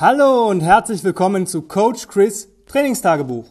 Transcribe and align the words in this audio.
Hallo 0.00 0.48
und 0.48 0.62
herzlich 0.62 1.04
willkommen 1.04 1.46
zu 1.46 1.60
Coach 1.60 2.08
Chris 2.08 2.50
Trainingstagebuch, 2.64 3.44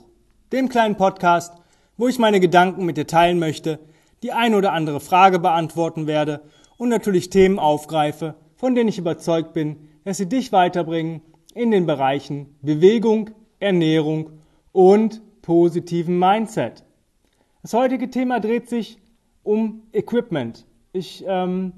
dem 0.51 0.67
kleinen 0.67 0.95
Podcast, 0.95 1.53
wo 1.95 2.07
ich 2.07 2.17
meine 2.17 2.39
Gedanken 2.39 2.85
mit 2.85 2.97
dir 2.97 3.05
teilen 3.05 3.37
möchte, 3.37 3.77
die 4.23 4.31
ein 4.31 4.55
oder 4.55 4.73
andere 4.73 4.99
Frage 4.99 5.37
beantworten 5.37 6.07
werde 6.07 6.41
und 6.77 6.89
natürlich 6.89 7.29
Themen 7.29 7.59
aufgreife, 7.59 8.33
von 8.55 8.73
denen 8.73 8.89
ich 8.89 8.97
überzeugt 8.97 9.53
bin, 9.53 9.89
dass 10.05 10.17
sie 10.17 10.27
dich 10.27 10.51
weiterbringen 10.51 11.21
in 11.53 11.69
den 11.69 11.85
Bereichen 11.85 12.57
Bewegung, 12.63 13.29
Ernährung 13.59 14.31
und 14.71 15.21
positiven 15.43 16.17
Mindset. 16.17 16.83
Das 17.61 17.75
heutige 17.75 18.09
Thema 18.09 18.39
dreht 18.39 18.67
sich 18.67 18.97
um 19.43 19.83
Equipment. 19.93 20.65
Ich 20.93 21.23
ähm, 21.27 21.73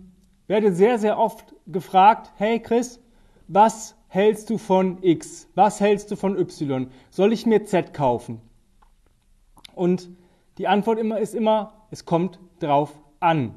werde 0.48 0.72
sehr, 0.72 0.98
sehr 0.98 1.20
oft 1.20 1.54
gefragt, 1.68 2.32
hey 2.38 2.62
Chris, 2.62 3.02
was 3.50 3.98
hältst 4.12 4.50
du 4.50 4.58
von 4.58 5.02
X? 5.02 5.48
Was 5.56 5.80
hältst 5.80 6.12
du 6.12 6.18
von 6.18 6.38
Y? 6.38 6.92
Soll 7.12 7.32
ich 7.32 7.46
mir 7.46 7.64
Z 7.64 7.94
kaufen? 7.94 8.42
Und 9.74 10.10
die 10.58 10.68
Antwort 10.68 11.00
immer 11.00 11.20
ist 11.20 11.34
immer, 11.34 11.88
es 11.92 12.04
kommt 12.04 12.38
drauf 12.60 12.92
an. 13.22 13.56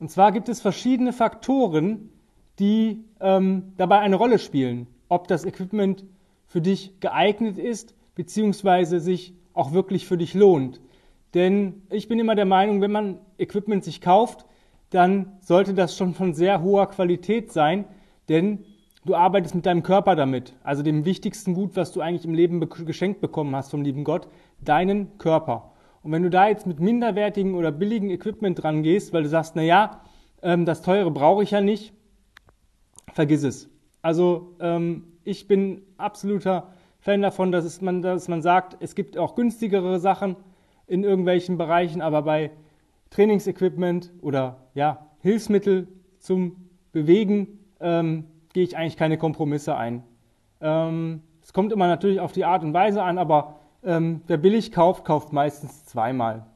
Und 0.00 0.10
zwar 0.10 0.32
gibt 0.32 0.48
es 0.48 0.60
verschiedene 0.60 1.12
Faktoren, 1.12 2.10
die 2.58 3.04
ähm, 3.20 3.74
dabei 3.76 4.00
eine 4.00 4.16
Rolle 4.16 4.40
spielen, 4.40 4.88
ob 5.08 5.28
das 5.28 5.44
Equipment 5.44 6.04
für 6.48 6.60
dich 6.60 6.98
geeignet 6.98 7.56
ist, 7.56 7.94
beziehungsweise 8.16 8.98
sich 8.98 9.34
auch 9.54 9.70
wirklich 9.70 10.08
für 10.08 10.18
dich 10.18 10.34
lohnt. 10.34 10.80
Denn 11.32 11.82
ich 11.90 12.08
bin 12.08 12.18
immer 12.18 12.34
der 12.34 12.44
Meinung, 12.44 12.80
wenn 12.80 12.90
man 12.90 13.20
Equipment 13.38 13.84
sich 13.84 14.00
kauft, 14.00 14.46
dann 14.90 15.38
sollte 15.40 15.74
das 15.74 15.96
schon 15.96 16.12
von 16.12 16.34
sehr 16.34 16.60
hoher 16.60 16.88
Qualität 16.88 17.52
sein, 17.52 17.84
denn 18.28 18.64
Du 19.04 19.16
arbeitest 19.16 19.56
mit 19.56 19.66
deinem 19.66 19.82
Körper 19.82 20.14
damit, 20.14 20.54
also 20.62 20.84
dem 20.84 21.04
wichtigsten 21.04 21.54
Gut, 21.54 21.74
was 21.74 21.90
du 21.90 22.00
eigentlich 22.00 22.24
im 22.24 22.34
Leben 22.34 22.60
geschenkt 22.86 23.20
bekommen 23.20 23.54
hast 23.56 23.72
vom 23.72 23.82
lieben 23.82 24.04
Gott, 24.04 24.28
deinen 24.60 25.18
Körper. 25.18 25.72
Und 26.04 26.12
wenn 26.12 26.22
du 26.22 26.30
da 26.30 26.46
jetzt 26.46 26.68
mit 26.68 26.78
minderwertigen 26.78 27.54
oder 27.54 27.72
billigen 27.72 28.10
Equipment 28.10 28.62
dran 28.62 28.84
gehst, 28.84 29.12
weil 29.12 29.24
du 29.24 29.28
sagst, 29.28 29.56
na 29.56 29.62
ja, 29.62 30.02
ähm, 30.40 30.66
das 30.66 30.82
teure 30.82 31.10
brauche 31.10 31.42
ich 31.42 31.50
ja 31.50 31.60
nicht, 31.60 31.92
vergiss 33.12 33.42
es. 33.42 33.68
Also 34.02 34.54
ähm, 34.60 35.04
ich 35.24 35.48
bin 35.48 35.82
absoluter 35.96 36.72
Fan 37.00 37.22
davon, 37.22 37.50
dass, 37.50 37.80
man, 37.80 38.02
dass 38.02 38.28
man 38.28 38.40
sagt, 38.40 38.76
es 38.80 38.94
gibt 38.94 39.18
auch 39.18 39.34
günstigere 39.34 39.98
Sachen 39.98 40.36
in 40.86 41.02
irgendwelchen 41.02 41.58
Bereichen, 41.58 42.02
aber 42.02 42.22
bei 42.22 42.52
Trainingsequipment 43.10 44.12
oder 44.20 44.68
ja, 44.74 45.08
Hilfsmittel 45.20 45.88
zum 46.18 46.68
Bewegen 46.92 47.58
ähm, 47.80 48.26
gehe 48.52 48.64
ich 48.64 48.76
eigentlich 48.76 48.96
keine 48.96 49.18
Kompromisse 49.18 49.76
ein. 49.76 50.02
Ähm, 50.60 51.22
es 51.42 51.52
kommt 51.52 51.72
immer 51.72 51.86
natürlich 51.86 52.20
auf 52.20 52.32
die 52.32 52.44
Art 52.44 52.62
und 52.62 52.72
Weise 52.72 53.02
an, 53.02 53.18
aber 53.18 53.56
ähm, 53.84 54.22
wer 54.26 54.36
billig 54.36 54.72
kauft, 54.72 55.04
kauft 55.04 55.32
meistens 55.32 55.84
zweimal. 55.86 56.46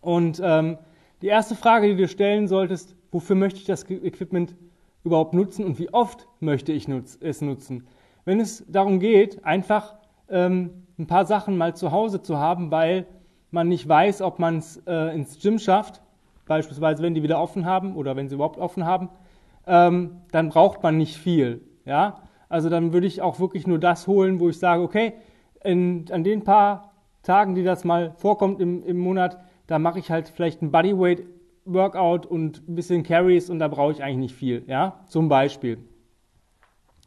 Und 0.00 0.40
ähm, 0.44 0.78
die 1.22 1.28
erste 1.28 1.54
Frage, 1.54 1.88
die 1.88 1.96
du 1.96 2.08
stellen 2.08 2.48
solltest, 2.48 2.96
wofür 3.12 3.36
möchte 3.36 3.60
ich 3.60 3.66
das 3.66 3.88
Equipment 3.88 4.56
überhaupt 5.04 5.34
nutzen 5.34 5.64
und 5.64 5.78
wie 5.78 5.92
oft 5.92 6.26
möchte 6.40 6.72
ich 6.72 6.88
nutz 6.88 7.18
es 7.20 7.40
nutzen? 7.40 7.86
Wenn 8.24 8.40
es 8.40 8.64
darum 8.68 8.98
geht, 8.98 9.44
einfach 9.44 9.94
ähm, 10.28 10.86
ein 10.98 11.06
paar 11.06 11.26
Sachen 11.26 11.56
mal 11.56 11.76
zu 11.76 11.92
Hause 11.92 12.22
zu 12.22 12.38
haben, 12.38 12.70
weil 12.70 13.06
man 13.50 13.68
nicht 13.68 13.88
weiß, 13.88 14.22
ob 14.22 14.38
man 14.38 14.58
es 14.58 14.82
äh, 14.86 15.14
ins 15.14 15.38
Gym 15.40 15.58
schafft, 15.58 16.02
beispielsweise 16.46 17.02
wenn 17.02 17.14
die 17.14 17.22
wieder 17.22 17.40
offen 17.40 17.64
haben 17.64 17.96
oder 17.96 18.16
wenn 18.16 18.28
sie 18.28 18.34
überhaupt 18.34 18.58
offen 18.58 18.84
haben, 18.84 19.08
ähm, 19.66 20.22
dann 20.30 20.48
braucht 20.48 20.82
man 20.82 20.96
nicht 20.96 21.16
viel. 21.16 21.62
Ja? 21.84 22.22
Also 22.48 22.68
dann 22.68 22.92
würde 22.92 23.06
ich 23.06 23.22
auch 23.22 23.40
wirklich 23.40 23.66
nur 23.66 23.78
das 23.78 24.06
holen, 24.06 24.40
wo 24.40 24.48
ich 24.48 24.58
sage, 24.58 24.82
okay, 24.82 25.14
in, 25.64 26.06
an 26.10 26.24
den 26.24 26.44
paar 26.44 26.92
Tagen, 27.22 27.54
die 27.54 27.62
das 27.62 27.84
mal 27.84 28.12
vorkommt 28.16 28.60
im, 28.60 28.84
im 28.84 28.98
Monat, 28.98 29.38
da 29.66 29.78
mache 29.78 29.98
ich 29.98 30.10
halt 30.10 30.28
vielleicht 30.28 30.62
ein 30.62 30.72
Bodyweight 30.72 31.24
Workout 31.64 32.26
und 32.26 32.68
ein 32.68 32.74
bisschen 32.74 33.04
Carries 33.04 33.48
und 33.48 33.58
da 33.58 33.68
brauche 33.68 33.92
ich 33.92 34.02
eigentlich 34.02 34.18
nicht 34.18 34.34
viel, 34.34 34.64
ja, 34.66 35.00
zum 35.06 35.28
Beispiel. 35.28 35.78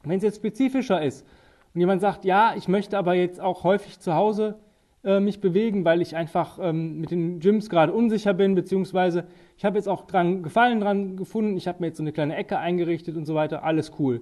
Wenn 0.03 0.17
es 0.17 0.23
jetzt 0.23 0.38
spezifischer 0.38 1.01
ist 1.01 1.25
und 1.73 1.81
jemand 1.81 2.01
sagt, 2.01 2.23
ja, 2.23 2.53
ich 2.55 2.67
möchte 2.67 2.97
aber 2.97 3.15
jetzt 3.15 3.41
auch 3.41 3.63
häufig 3.63 3.99
zu 3.99 4.13
Hause 4.13 4.59
äh, 5.05 5.19
mich 5.19 5.39
bewegen, 5.39 5.85
weil 5.85 6.01
ich 6.01 6.16
einfach 6.16 6.57
ähm, 6.59 6.99
mit 6.99 7.11
den 7.11 7.39
Gyms 7.39 7.69
gerade 7.69 7.93
unsicher 7.93 8.33
bin, 8.33 8.55
beziehungsweise 8.55 9.25
ich 9.55 9.63
habe 9.63 9.77
jetzt 9.77 9.88
auch 9.88 10.07
dran 10.07 10.41
Gefallen 10.43 10.79
dran 10.81 11.16
gefunden, 11.16 11.55
ich 11.57 11.67
habe 11.67 11.77
mir 11.79 11.88
jetzt 11.88 11.97
so 11.97 12.03
eine 12.03 12.11
kleine 12.11 12.35
Ecke 12.35 12.57
eingerichtet 12.57 13.15
und 13.15 13.25
so 13.25 13.35
weiter, 13.35 13.63
alles 13.63 13.94
cool. 13.99 14.21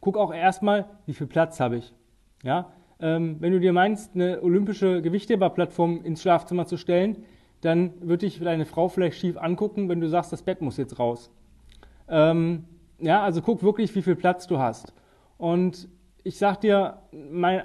Guck 0.00 0.18
auch 0.18 0.34
erstmal, 0.34 0.86
wie 1.06 1.14
viel 1.14 1.28
Platz 1.28 1.60
habe 1.60 1.76
ich. 1.76 1.94
Ja? 2.42 2.72
Ähm, 3.00 3.36
wenn 3.38 3.52
du 3.52 3.60
dir 3.60 3.72
meinst, 3.72 4.14
eine 4.14 4.42
olympische 4.42 5.02
Gewichtheberplattform 5.02 6.02
ins 6.04 6.20
Schlafzimmer 6.22 6.66
zu 6.66 6.76
stellen, 6.76 7.24
dann 7.60 7.92
wird 8.00 8.22
dich 8.22 8.40
deine 8.40 8.66
Frau 8.66 8.88
vielleicht 8.88 9.18
schief 9.18 9.38
angucken, 9.38 9.88
wenn 9.88 10.00
du 10.00 10.08
sagst, 10.08 10.32
das 10.32 10.42
Bett 10.42 10.60
muss 10.60 10.76
jetzt 10.76 10.98
raus. 10.98 11.30
Ähm, 12.08 12.64
ja, 12.98 13.22
also 13.22 13.40
guck 13.40 13.62
wirklich, 13.62 13.94
wie 13.94 14.02
viel 14.02 14.16
Platz 14.16 14.46
du 14.46 14.58
hast. 14.58 14.92
Und 15.38 15.88
ich 16.24 16.38
sag 16.38 16.60
dir, 16.60 16.98
mein 17.12 17.62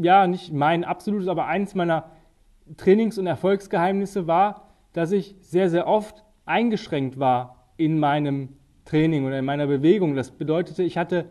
ja, 0.00 0.26
nicht 0.26 0.52
mein 0.52 0.84
absolutes, 0.84 1.28
aber 1.28 1.46
eins 1.46 1.74
meiner 1.74 2.10
Trainings- 2.76 3.18
und 3.18 3.26
Erfolgsgeheimnisse 3.26 4.26
war, 4.26 4.68
dass 4.92 5.12
ich 5.12 5.36
sehr, 5.40 5.70
sehr 5.70 5.86
oft 5.86 6.24
eingeschränkt 6.44 7.18
war 7.18 7.66
in 7.76 7.98
meinem 7.98 8.50
Training 8.84 9.26
oder 9.26 9.38
in 9.38 9.44
meiner 9.44 9.66
Bewegung. 9.66 10.14
Das 10.14 10.30
bedeutete, 10.30 10.82
ich 10.82 10.98
hatte 10.98 11.26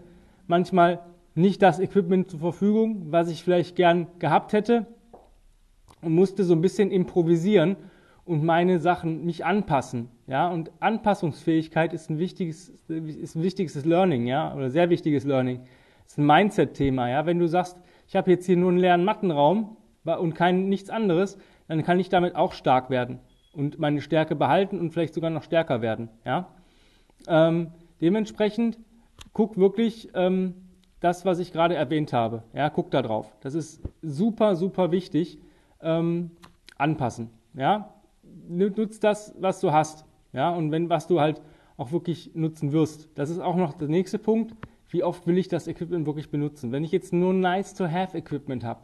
manchmal 0.48 1.00
nicht 1.36 1.62
das 1.62 1.80
Equipment 1.80 2.32
zur 2.32 2.40
Verfügung, 2.40 3.08
was 3.12 3.30
ich 3.30 3.44
vielleicht 3.44 3.76
gern 3.76 4.08
gehabt 4.20 4.54
hätte 4.54 4.88
und 6.02 6.14
musste 6.14 6.44
so 6.44 6.54
ein 6.54 6.62
bisschen 6.62 6.92
improvisieren 6.92 7.76
und 8.26 8.44
meine 8.44 8.80
Sachen 8.80 9.26
mich 9.26 9.46
anpassen. 9.46 10.10
Ja, 10.28 10.50
und 10.50 10.72
Anpassungsfähigkeit 10.80 11.94
ist 11.94 12.10
ein 12.10 12.20
wichtiges, 12.20 12.70
ist 12.90 13.36
ein 13.36 13.44
wichtiges 13.44 13.86
Learning, 13.86 14.28
ja, 14.28 14.54
oder 14.54 14.70
sehr 14.70 14.90
wichtiges 14.90 15.24
Learning. 15.24 15.62
Das 16.04 16.14
ist 16.14 16.18
ein 16.18 16.26
Mindset-Thema, 16.26 17.10
ja. 17.10 17.26
Wenn 17.26 17.40
du 17.40 17.48
sagst, 17.48 17.78
ich 18.08 18.16
habe 18.16 18.32
jetzt 18.32 18.46
hier 18.46 18.58
nur 18.58 18.70
einen 18.70 18.80
leeren 18.80 19.04
Mattenraum 19.04 19.78
und 20.04 20.34
kein 20.34 20.70
nichts 20.70 20.90
anderes, 20.90 21.38
dann 21.68 21.84
kann 21.84 22.00
ich 22.00 22.10
damit 22.10 22.36
auch 22.36 22.54
stark 22.54 22.90
werden 22.90 23.20
und 23.54 23.80
meine 23.80 24.02
Stärke 24.02 24.36
behalten 24.36 24.80
und 24.80 24.92
vielleicht 24.92 25.14
sogar 25.14 25.30
noch 25.30 25.44
stärker 25.44 25.82
werden. 25.82 26.10
Ja? 26.26 26.48
Ähm, 27.28 27.72
dementsprechend 28.02 28.80
guck 29.34 29.58
wirklich 29.58 30.10
ähm, 30.14 30.56
das, 31.00 31.26
was 31.26 31.40
ich 31.40 31.52
gerade 31.52 31.76
erwähnt 31.76 32.14
habe. 32.14 32.44
Ja, 32.54 32.70
guck 32.70 32.92
da 32.92 33.02
drauf. 33.02 33.36
Das 33.42 33.54
ist 33.54 33.82
super, 34.02 34.56
super 34.56 34.92
wichtig. 34.92 35.40
Ähm, 35.82 36.32
anpassen. 36.78 37.30
Ja, 37.54 37.94
nutz 38.48 39.00
das, 39.00 39.36
was 39.40 39.60
du 39.60 39.72
hast. 39.72 40.06
Ja, 40.34 40.50
und 40.52 40.72
wenn 40.72 40.90
was 40.90 41.08
du 41.08 41.20
halt 41.20 41.42
auch 41.76 41.92
wirklich 41.92 42.32
nutzen 42.34 42.72
wirst. 42.72 43.10
Das 43.16 43.30
ist 43.30 43.40
auch 43.40 43.56
noch 43.56 43.74
der 43.74 43.88
nächste 43.88 44.18
Punkt 44.18 44.56
wie 44.90 45.04
oft 45.04 45.28
will 45.28 45.38
ich 45.38 45.48
das 45.48 45.68
Equipment 45.68 46.06
wirklich 46.06 46.30
benutzen? 46.30 46.72
Wenn 46.72 46.84
ich 46.84 46.92
jetzt 46.92 47.14
nur 47.14 47.34
Nice-to-Have-Equipment 47.34 48.64
habe, 48.64 48.82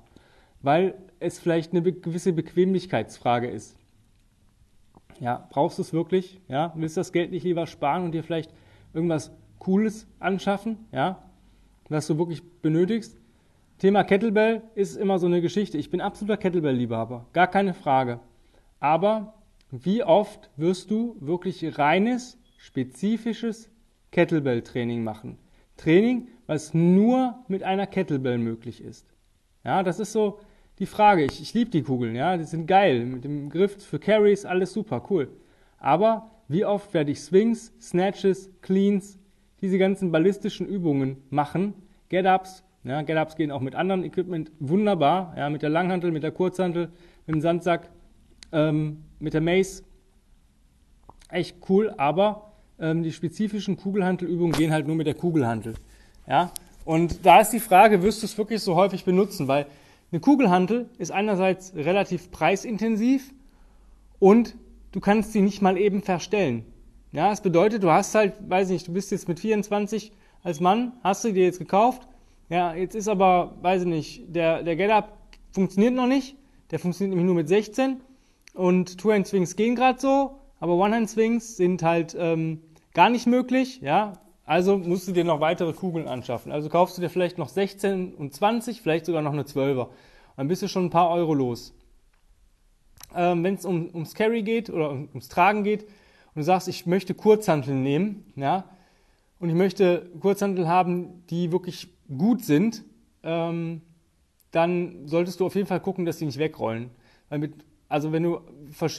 weil 0.62 0.96
es 1.20 1.40
vielleicht 1.40 1.74
eine 1.74 1.82
gewisse 1.82 2.34
Bequemlichkeitsfrage 2.34 3.48
ist. 3.48 3.78
Ja, 5.20 5.48
brauchst 5.52 5.78
du 5.78 5.84
es 5.84 5.94
wirklich? 5.94 6.42
Ja, 6.48 6.74
willst 6.76 6.98
du 6.98 7.02
das 7.02 7.12
Geld 7.12 7.32
nicht 7.32 7.44
lieber 7.44 7.68
sparen 7.68 8.04
und 8.04 8.14
dir 8.14 8.24
vielleicht 8.24 8.52
irgendwas 8.94 9.32
Cooles 9.60 10.08
anschaffen? 10.20 10.78
Ja, 10.92 11.24
was 11.90 12.08
du 12.08 12.18
wirklich 12.18 12.42
benötigst? 12.62 13.18
Thema 13.78 14.04
Kettlebell 14.04 14.62
ist 14.76 14.96
immer 14.96 15.20
so 15.20 15.28
eine 15.28 15.42
Geschichte. 15.42 15.78
Ich 15.78 15.90
bin 15.90 16.02
absoluter 16.02 16.38
Kettlebell-Liebhaber, 16.38 17.26
gar 17.34 17.48
keine 17.48 17.74
Frage. 17.74 18.20
Aber 18.80 19.34
wie 19.72 20.04
oft 20.04 20.50
wirst 20.56 20.92
du 20.92 21.18
wirklich 21.20 21.78
reines, 21.78 22.38
spezifisches 22.58 23.70
Kettlebell-Training 24.12 25.04
machen? 25.04 25.38
Training, 25.78 26.28
was 26.48 26.74
nur 26.74 27.44
mit 27.48 27.64
einer 27.64 27.88
Kettlebell 27.88 28.38
möglich 28.38 28.84
ist. 28.84 29.08
Ja, 29.64 29.84
das 29.84 30.00
ist 30.00 30.12
so 30.12 30.40
die 30.80 30.86
Frage. 30.86 31.24
Ich, 31.26 31.42
ich 31.42 31.54
liebe 31.54 31.72
die 31.72 31.84
Kugeln, 31.84 32.16
ja, 32.16 32.38
die 32.38 32.44
sind 32.44 32.68
geil. 32.68 33.06
Mit 33.06 33.24
dem 33.24 33.50
Griff 33.50 33.84
für 33.84 34.00
Carries, 34.00 34.46
alles 34.46 34.74
super, 34.74 35.04
cool. 35.10 35.30
Aber 35.78 36.32
wie 36.48 36.66
oft 36.66 36.94
werde 36.94 37.12
ich 37.12 37.22
Swings, 37.22 37.74
Snatches, 37.82 38.50
Cleans, 38.62 39.20
diese 39.62 39.78
ganzen 39.78 40.12
ballistischen 40.12 40.68
Übungen 40.68 41.18
machen, 41.30 41.74
Get-Ups, 42.10 42.64
ja, 42.84 43.02
Get-Ups 43.02 43.36
gehen 43.36 43.52
auch 43.52 43.62
mit 43.62 43.76
anderen 43.76 44.04
Equipment 44.04 44.52
wunderbar, 44.60 45.34
ja, 45.38 45.50
mit 45.50 45.62
der 45.62 45.70
Langhantel, 45.70 46.12
mit 46.12 46.24
der 46.24 46.32
Kurzhantel, 46.32 46.92
mit 47.26 47.36
dem 47.36 47.42
Sandsack, 47.42 47.90
ähm, 48.52 49.06
mit 49.20 49.34
der 49.34 49.42
Mace, 49.42 49.84
echt 51.30 51.58
cool, 51.70 51.94
aber 51.98 52.53
ähm, 52.80 53.04
die 53.04 53.12
spezifischen 53.12 53.78
Kugelhantelübungen 53.78 54.54
gehen 54.54 54.72
halt 54.72 54.88
nur 54.88 54.96
mit 54.96 55.08
der 55.08 55.14
Kugelhantel. 55.14 55.76
Ja? 56.28 56.52
Und 56.86 57.26
da 57.26 57.42
ist 57.42 57.52
die 57.52 57.60
Frage, 57.60 58.04
wirst 58.04 58.22
du 58.22 58.26
es 58.26 58.38
wirklich 58.38 58.62
so 58.62 58.76
häufig 58.76 59.06
benutzen? 59.06 59.48
Weil 59.48 59.68
eine 60.12 60.20
Kugelhantel 60.20 60.90
ist 60.98 61.12
einerseits 61.12 61.74
relativ 61.76 62.32
preisintensiv 62.32 63.34
und 64.20 64.56
du 64.92 65.00
kannst 65.00 65.34
sie 65.34 65.42
nicht 65.42 65.62
mal 65.62 65.78
eben 65.78 66.02
verstellen. 66.02 66.66
Ja, 67.12 67.30
das 67.30 67.42
bedeutet, 67.42 67.84
du 67.84 67.92
hast 67.92 68.16
halt, 68.16 68.34
weiß 68.48 68.70
nicht, 68.70 68.88
du 68.88 68.94
bist 68.94 69.12
jetzt 69.12 69.28
mit 69.28 69.40
24 69.40 70.12
als 70.44 70.60
Mann, 70.60 70.94
hast 71.04 71.24
du 71.24 71.32
dir 71.32 71.46
jetzt 71.46 71.60
gekauft, 71.60 72.08
Ja, 72.50 72.76
jetzt 72.76 72.96
ist 72.96 73.08
aber, 73.08 73.56
weiß 73.62 73.84
ich 73.84 73.88
nicht, 73.88 74.36
der, 74.36 74.64
der 74.64 74.76
Get-Up 74.76 75.18
funktioniert 75.52 75.94
noch 75.94 76.08
nicht. 76.08 76.36
Der 76.72 76.80
funktioniert 76.80 77.12
nämlich 77.12 77.26
nur 77.26 77.36
mit 77.36 77.48
16. 77.48 78.02
Und 78.54 78.98
Two-Hand-Swings 79.00 79.56
gehen 79.56 79.76
gerade 79.76 80.00
so, 80.00 80.40
aber 80.64 80.76
One-Hand-Swings 80.76 81.58
sind 81.58 81.84
halt 81.84 82.16
ähm, 82.18 82.62
gar 82.94 83.10
nicht 83.10 83.28
möglich. 83.28 83.82
Ja, 83.82 84.14
also 84.46 84.78
musst 84.78 85.06
du 85.10 85.12
dir 85.12 85.26
noch 85.26 85.42
weitere 85.42 85.74
Kugeln 85.74 86.08
anschaffen. 86.08 86.54
Also 86.54 86.70
kaufst 86.70 86.98
du 86.98 87.02
dir 87.02 87.10
vielleicht 87.10 87.38
noch 87.38 87.50
16 87.50 88.14
und 88.14 88.34
20, 88.34 88.82
vielleicht 88.82 89.06
sogar 89.06 89.22
noch 89.22 89.34
eine 89.34 89.44
12er. 89.44 89.90
Dann 90.38 90.48
bist 90.48 90.62
du 90.62 90.70
schon 90.70 90.86
ein 90.86 90.90
paar 90.90 91.10
Euro 91.10 91.34
los. 91.34 91.74
Ähm, 93.14 93.44
Wenn 93.44 93.56
es 93.56 93.66
um, 93.66 93.90
ums 93.94 94.16
Carry 94.16 94.42
geht 94.42 94.70
oder 94.70 94.92
ums 94.92 95.28
Tragen 95.28 95.66
geht 95.66 95.84
und 95.84 96.38
du 96.38 96.44
sagst, 96.44 96.70
ich 96.70 96.86
möchte 96.86 97.14
Kurzhanteln 97.14 97.84
nehmen, 97.84 98.32
ja, 98.38 98.64
und 99.40 99.50
ich 99.50 99.56
möchte 99.56 100.10
Kurzhantel 100.22 100.70
haben, 100.70 101.26
die 101.30 101.52
wirklich 101.52 101.90
gut 102.18 102.46
sind, 102.46 102.86
ähm, 103.24 103.82
dann 104.52 105.10
solltest 105.10 105.42
du 105.42 105.46
auf 105.46 105.56
jeden 105.56 105.68
Fall 105.68 105.82
gucken, 105.82 106.06
dass 106.06 106.20
die 106.20 106.26
nicht 106.26 106.40
wegrollen. 106.40 106.90
Weil 107.28 107.40
mit, 107.40 107.54
also 107.90 108.12
wenn 108.12 108.24
du 108.24 108.40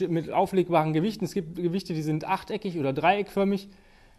mit 0.07 0.31
auflegbaren 0.31 0.93
Gewichten, 0.93 1.25
es 1.25 1.33
gibt 1.33 1.55
Gewichte, 1.55 1.93
die 1.93 2.01
sind 2.01 2.25
achteckig 2.25 2.77
oder 2.77 2.93
dreieckförmig, 2.93 3.69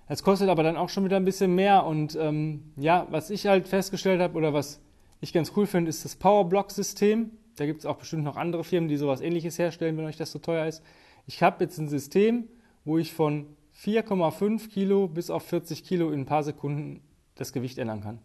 das 0.09 0.23
kostet 0.23 0.49
aber 0.49 0.63
dann 0.63 0.77
auch 0.77 0.89
schon 0.89 1.05
wieder 1.05 1.17
ein 1.17 1.25
bisschen 1.25 1.55
mehr. 1.55 1.85
Und 1.85 2.17
ähm, 2.21 2.73
ja, 2.77 3.07
was 3.11 3.31
ich 3.31 3.47
halt 3.47 3.69
festgestellt 3.69 4.21
habe 4.21 4.37
oder 4.37 4.53
was 4.53 4.81
ich 5.21 5.33
ganz 5.33 5.53
cool 5.57 5.67
finde, 5.67 5.89
ist 5.89 6.05
das 6.05 6.17
Powerblock-System. 6.17 7.31
Da 7.57 7.67
gibt 7.67 7.81
es 7.81 7.87
auch 7.87 7.97
bestimmt 7.97 8.25
noch 8.25 8.37
andere 8.37 8.65
Firmen, 8.65 8.89
die 8.89 8.97
sowas 8.97 9.21
ähnliches 9.21 9.59
herstellen, 9.59 9.97
wenn 9.97 10.05
euch 10.05 10.17
das 10.17 10.31
so 10.31 10.39
teuer 10.39 10.67
ist. 10.67 10.83
Ich 11.27 11.43
habe 11.43 11.65
jetzt 11.65 11.79
ein 11.79 11.89
System, 11.89 12.45
wo 12.85 12.99
ich 12.99 13.13
von 13.13 13.47
4,5 13.83 14.69
Kilo 14.69 15.09
bis 15.09 15.31
auf 15.31 15.43
40 15.45 15.85
Kilo 15.85 16.11
in 16.11 16.21
ein 16.21 16.27
paar 16.27 16.43
Sekunden 16.43 17.01
das 17.35 17.53
Gewicht 17.53 17.79
ändern 17.79 18.01
kann. 18.03 18.19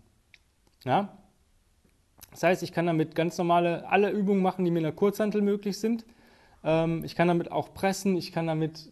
Ja? 0.85 1.17
Das 2.29 2.43
heißt, 2.43 2.63
ich 2.63 2.71
kann 2.71 2.85
damit 2.85 3.15
ganz 3.15 3.37
normale, 3.37 3.87
alle 3.89 4.11
Übungen 4.11 4.41
machen, 4.41 4.63
die 4.65 4.71
mit 4.71 4.83
einer 4.83 4.93
Kurzhantel 4.93 5.41
möglich 5.41 5.79
sind. 5.79 6.05
Ähm, 6.63 7.03
ich 7.03 7.15
kann 7.15 7.27
damit 7.27 7.51
auch 7.51 7.73
pressen, 7.73 8.15
ich 8.15 8.31
kann 8.31 8.47
damit 8.47 8.91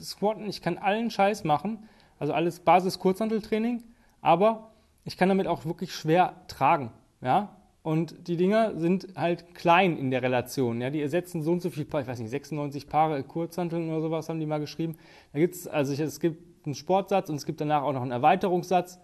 squatten, 0.00 0.48
ich 0.48 0.62
kann 0.62 0.78
allen 0.78 1.10
Scheiß 1.10 1.44
machen. 1.44 1.88
Also 2.18 2.32
alles 2.32 2.60
Basis-Kurzhanteltraining. 2.60 3.82
Aber 4.20 4.70
ich 5.04 5.16
kann 5.16 5.28
damit 5.28 5.46
auch 5.46 5.64
wirklich 5.64 5.92
schwer 5.94 6.34
tragen. 6.48 6.90
Ja? 7.20 7.56
Und 7.82 8.28
die 8.28 8.36
Dinger 8.36 8.78
sind 8.78 9.08
halt 9.16 9.54
klein 9.54 9.98
in 9.98 10.10
der 10.10 10.22
Relation. 10.22 10.80
Ja? 10.80 10.90
Die 10.90 11.02
ersetzen 11.02 11.42
so 11.42 11.52
und 11.52 11.60
so 11.60 11.70
viel, 11.70 11.84
ich 11.84 11.92
weiß 11.92 12.18
nicht, 12.18 12.30
96 12.30 12.88
Paare 12.88 13.22
Kurzhanteln 13.22 13.90
oder 13.90 14.00
sowas 14.00 14.28
haben 14.28 14.40
die 14.40 14.46
mal 14.46 14.60
geschrieben. 14.60 14.96
Da 15.32 15.38
gibt's, 15.38 15.66
also 15.66 15.92
es 15.92 16.20
gibt 16.20 16.66
einen 16.66 16.74
Sportsatz 16.74 17.28
und 17.28 17.36
es 17.36 17.44
gibt 17.44 17.60
danach 17.60 17.82
auch 17.82 17.92
noch 17.92 18.02
einen 18.02 18.12
Erweiterungssatz. 18.12 18.98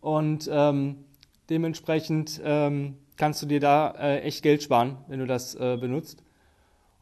Und 0.00 0.48
ähm, 0.52 1.04
dementsprechend 1.48 2.40
ähm, 2.44 2.96
kannst 3.16 3.42
du 3.42 3.46
dir 3.46 3.60
da 3.60 3.92
äh, 3.92 4.20
echt 4.22 4.42
Geld 4.42 4.62
sparen, 4.62 4.98
wenn 5.08 5.20
du 5.20 5.26
das 5.26 5.54
äh, 5.54 5.76
benutzt. 5.76 6.22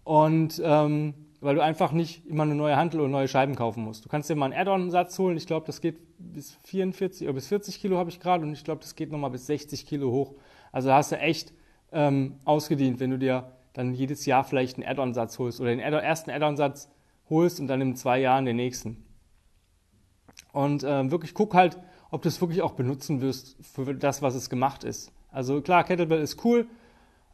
Und 0.04 0.60
ähm, 0.64 1.14
weil 1.40 1.56
du 1.56 1.62
einfach 1.62 1.92
nicht 1.92 2.26
immer 2.26 2.44
eine 2.44 2.54
neue 2.54 2.76
Handel 2.76 3.00
oder 3.00 3.10
neue 3.10 3.28
Scheiben 3.28 3.54
kaufen 3.54 3.84
musst. 3.84 4.04
Du 4.04 4.08
kannst 4.08 4.30
dir 4.30 4.34
mal 4.34 4.46
einen 4.46 4.54
Add-on-Satz 4.54 5.18
holen. 5.18 5.36
Ich 5.36 5.46
glaube, 5.46 5.66
das 5.66 5.82
geht 5.82 5.98
bis 6.18 6.56
44 6.64 7.26
oder 7.26 7.34
bis 7.34 7.48
40 7.48 7.80
Kilo 7.80 7.98
habe 7.98 8.08
ich 8.08 8.18
gerade 8.18 8.44
und 8.44 8.52
ich 8.54 8.64
glaube, 8.64 8.80
das 8.80 8.94
geht 8.94 9.12
nochmal 9.12 9.30
bis 9.30 9.46
60 9.46 9.86
Kilo 9.86 10.10
hoch. 10.10 10.34
Also 10.72 10.88
da 10.88 10.96
hast 10.96 11.12
du 11.12 11.18
echt 11.18 11.52
ähm, 11.92 12.36
ausgedient, 12.46 12.98
wenn 12.98 13.10
du 13.10 13.18
dir 13.18 13.52
dann 13.74 13.92
jedes 13.92 14.24
Jahr 14.24 14.42
vielleicht 14.44 14.76
einen 14.76 14.88
Add-on-Satz 14.88 15.38
holst 15.38 15.60
oder 15.60 15.68
den 15.68 15.80
Add 15.80 15.96
ersten 15.96 16.30
Add-on-Satz 16.30 16.88
holst 17.28 17.60
und 17.60 17.66
dann 17.66 17.80
in 17.82 17.94
zwei 17.94 18.20
Jahren 18.20 18.46
den 18.46 18.56
nächsten. 18.56 19.04
Und 20.52 20.82
ähm, 20.82 21.10
wirklich 21.10 21.34
guck 21.34 21.52
halt, 21.52 21.78
ob 22.10 22.22
du 22.22 22.28
es 22.28 22.40
wirklich 22.40 22.62
auch 22.62 22.72
benutzen 22.72 23.20
wirst 23.20 23.56
für 23.60 23.94
das, 23.94 24.22
was 24.22 24.34
es 24.34 24.48
gemacht 24.48 24.82
ist. 24.82 25.12
Also 25.30 25.60
klar, 25.60 25.84
Kettlebell 25.84 26.22
ist 26.22 26.42
cool. 26.44 26.66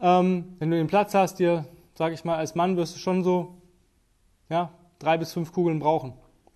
Ähm, 0.01 0.57
wenn 0.59 0.71
du 0.71 0.77
den 0.79 0.87
Platz 0.89 1.15
hast, 1.15 1.39
dir, 1.39 1.67
sage 2.01 2.15
ich 2.15 2.25
mal, 2.25 2.37
als 2.37 2.55
Mann 2.55 2.79
wirst 2.79 2.95
du 2.95 2.99
schon 2.99 3.23
so 3.23 3.61
ja, 4.49 4.73
drei 5.01 5.19
bis 5.19 5.35
fünf 5.35 5.53
Kugeln 5.53 5.81
brauchen. 5.81 6.15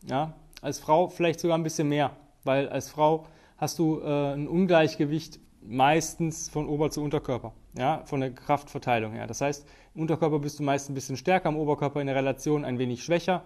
Ja, 0.08 0.32
als 0.62 0.78
Frau 0.78 1.08
vielleicht 1.08 1.38
sogar 1.38 1.58
ein 1.58 1.62
bisschen 1.62 1.86
mehr, 1.86 2.12
weil 2.44 2.66
als 2.70 2.88
Frau 2.88 3.26
hast 3.58 3.78
du 3.78 4.00
äh, 4.00 4.32
ein 4.32 4.48
Ungleichgewicht 4.48 5.38
meistens 5.60 6.48
von 6.48 6.66
Ober- 6.66 6.90
zu 6.90 7.02
Unterkörper, 7.02 7.52
ja, 7.76 8.00
von 8.06 8.20
der 8.20 8.32
Kraftverteilung 8.32 9.12
her. 9.12 9.26
Das 9.26 9.42
heißt, 9.42 9.66
im 9.94 10.00
Unterkörper 10.00 10.38
bist 10.38 10.60
du 10.60 10.62
meist 10.62 10.88
ein 10.88 10.94
bisschen 10.94 11.18
stärker, 11.18 11.50
im 11.50 11.58
Oberkörper 11.58 12.00
in 12.00 12.06
der 12.06 12.16
Relation 12.16 12.64
ein 12.64 12.78
wenig 12.78 13.04
schwächer. 13.04 13.42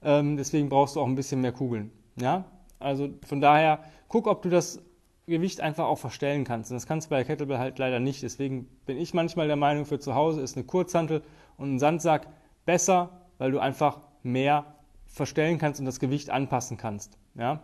Ähm, 0.00 0.36
deswegen 0.36 0.68
brauchst 0.68 0.94
du 0.94 1.00
auch 1.00 1.08
ein 1.08 1.16
bisschen 1.16 1.40
mehr 1.40 1.50
Kugeln. 1.50 1.90
Ja, 2.20 2.44
also 2.78 3.08
von 3.26 3.40
daher 3.40 3.80
guck, 4.06 4.28
ob 4.28 4.42
du 4.42 4.48
das 4.48 4.80
Gewicht 5.26 5.60
einfach 5.60 5.84
auch 5.86 5.98
verstellen 5.98 6.44
kannst. 6.44 6.70
Und 6.70 6.76
das 6.76 6.86
kannst 6.86 7.06
du 7.06 7.10
bei 7.10 7.16
der 7.16 7.24
Kettlebell 7.24 7.58
halt 7.58 7.78
leider 7.78 8.00
nicht. 8.00 8.22
Deswegen 8.22 8.66
bin 8.86 8.98
ich 8.98 9.14
manchmal 9.14 9.46
der 9.46 9.56
Meinung, 9.56 9.84
für 9.84 9.98
zu 9.98 10.14
Hause 10.14 10.40
ist 10.40 10.56
eine 10.56 10.64
Kurzhantel 10.64 11.22
und 11.56 11.74
ein 11.74 11.78
Sandsack 11.78 12.26
besser 12.64 13.22
weil 13.42 13.50
du 13.50 13.58
einfach 13.58 13.98
mehr 14.22 14.76
verstellen 15.06 15.58
kannst 15.58 15.80
und 15.80 15.86
das 15.86 15.98
Gewicht 15.98 16.30
anpassen 16.30 16.76
kannst. 16.76 17.18
Ja? 17.34 17.60